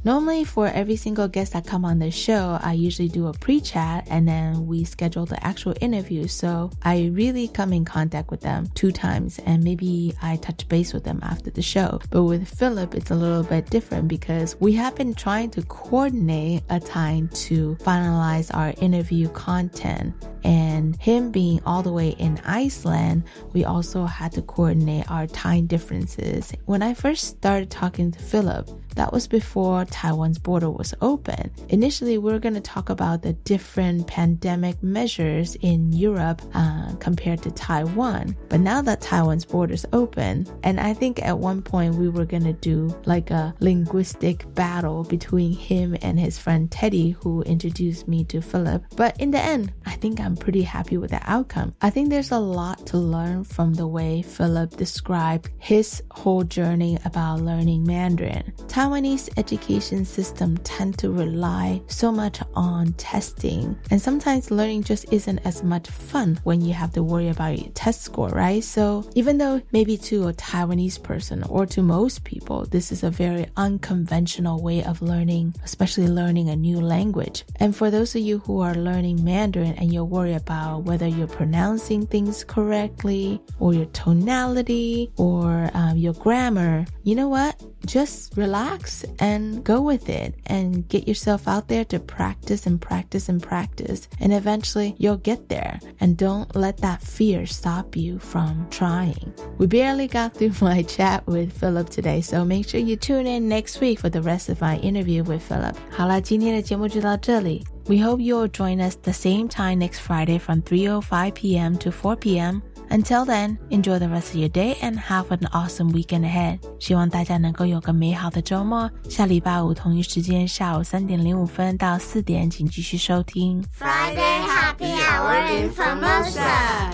[0.06, 4.06] Normally, for every single guest that come on the show, I usually do a pre-chat
[4.08, 6.28] and then we schedule the actual interview.
[6.28, 10.94] So I really come in contact with them two times and maybe I touch base
[10.94, 12.00] with them after the show.
[12.10, 16.62] But with Filip, it's a little bit different because we have been trying to coordinate
[16.70, 20.14] a time to finalize our interview content.
[20.44, 25.66] And him being all the way in Iceland, we also had to coordinate our time
[25.66, 26.52] differences.
[26.66, 31.50] When I first started talking to Filip, that was before Taiwan's border was open.
[31.68, 37.42] Initially, we were going to talk about the different pandemic measures in Europe uh, compared
[37.42, 38.36] to Taiwan.
[38.48, 42.44] But now that Taiwan's borders open, and I think at one point we were going
[42.44, 48.24] to do like a linguistic battle between him and his friend Teddy, who introduced me
[48.24, 48.82] to Filip.
[48.96, 51.74] But in the end, I think I'm pretty happy with the outcome.
[51.82, 56.98] I think there's a lot to learn from the way Filip described his whole journey
[57.04, 58.52] about learning Mandarin.
[58.86, 65.40] Taiwanese education system tend to rely so much on testing, and sometimes learning just isn't
[65.40, 68.62] as much fun when you have to worry about your test score, right?
[68.62, 73.10] So even though maybe to a Taiwanese person or to most people, this is a
[73.10, 77.44] very unconventional way of learning, especially learning a new language.
[77.56, 81.26] And for those of you who are learning Mandarin and you're worried about whether you're
[81.26, 87.60] pronouncing things correctly or your tonality or um, your grammar, you know what?
[87.84, 92.80] Just relax relax and go with it and get yourself out there to practice and
[92.80, 94.08] practice and practice.
[94.20, 95.80] And eventually you'll get there.
[96.00, 99.32] And don't let that fear stop you from trying.
[99.58, 103.48] We barely got through my chat with Filip today, so make sure you tune in
[103.48, 105.76] next week for the rest of my interview with Filip.
[105.90, 107.64] 好啦，今天的节目就到这里。
[107.88, 111.76] We hope you'll join us the same time next Friday from 3:05 p.m.
[111.78, 112.62] to 4 p.m.
[112.89, 116.59] Until then, enjoy the rest of your day and have an awesome weekend ahead.
[116.77, 118.91] 希望大家能够有个美好的周末。
[119.07, 126.91] 下礼拜五同一时间下午三点零五分到四点，请继续收听 Friday Happy Hour in Formosa.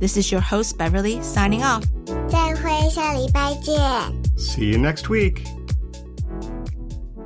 [0.00, 1.84] This is your host Beverly signing off.
[2.28, 3.80] 再会，下礼拜见。
[4.36, 5.44] See you next week.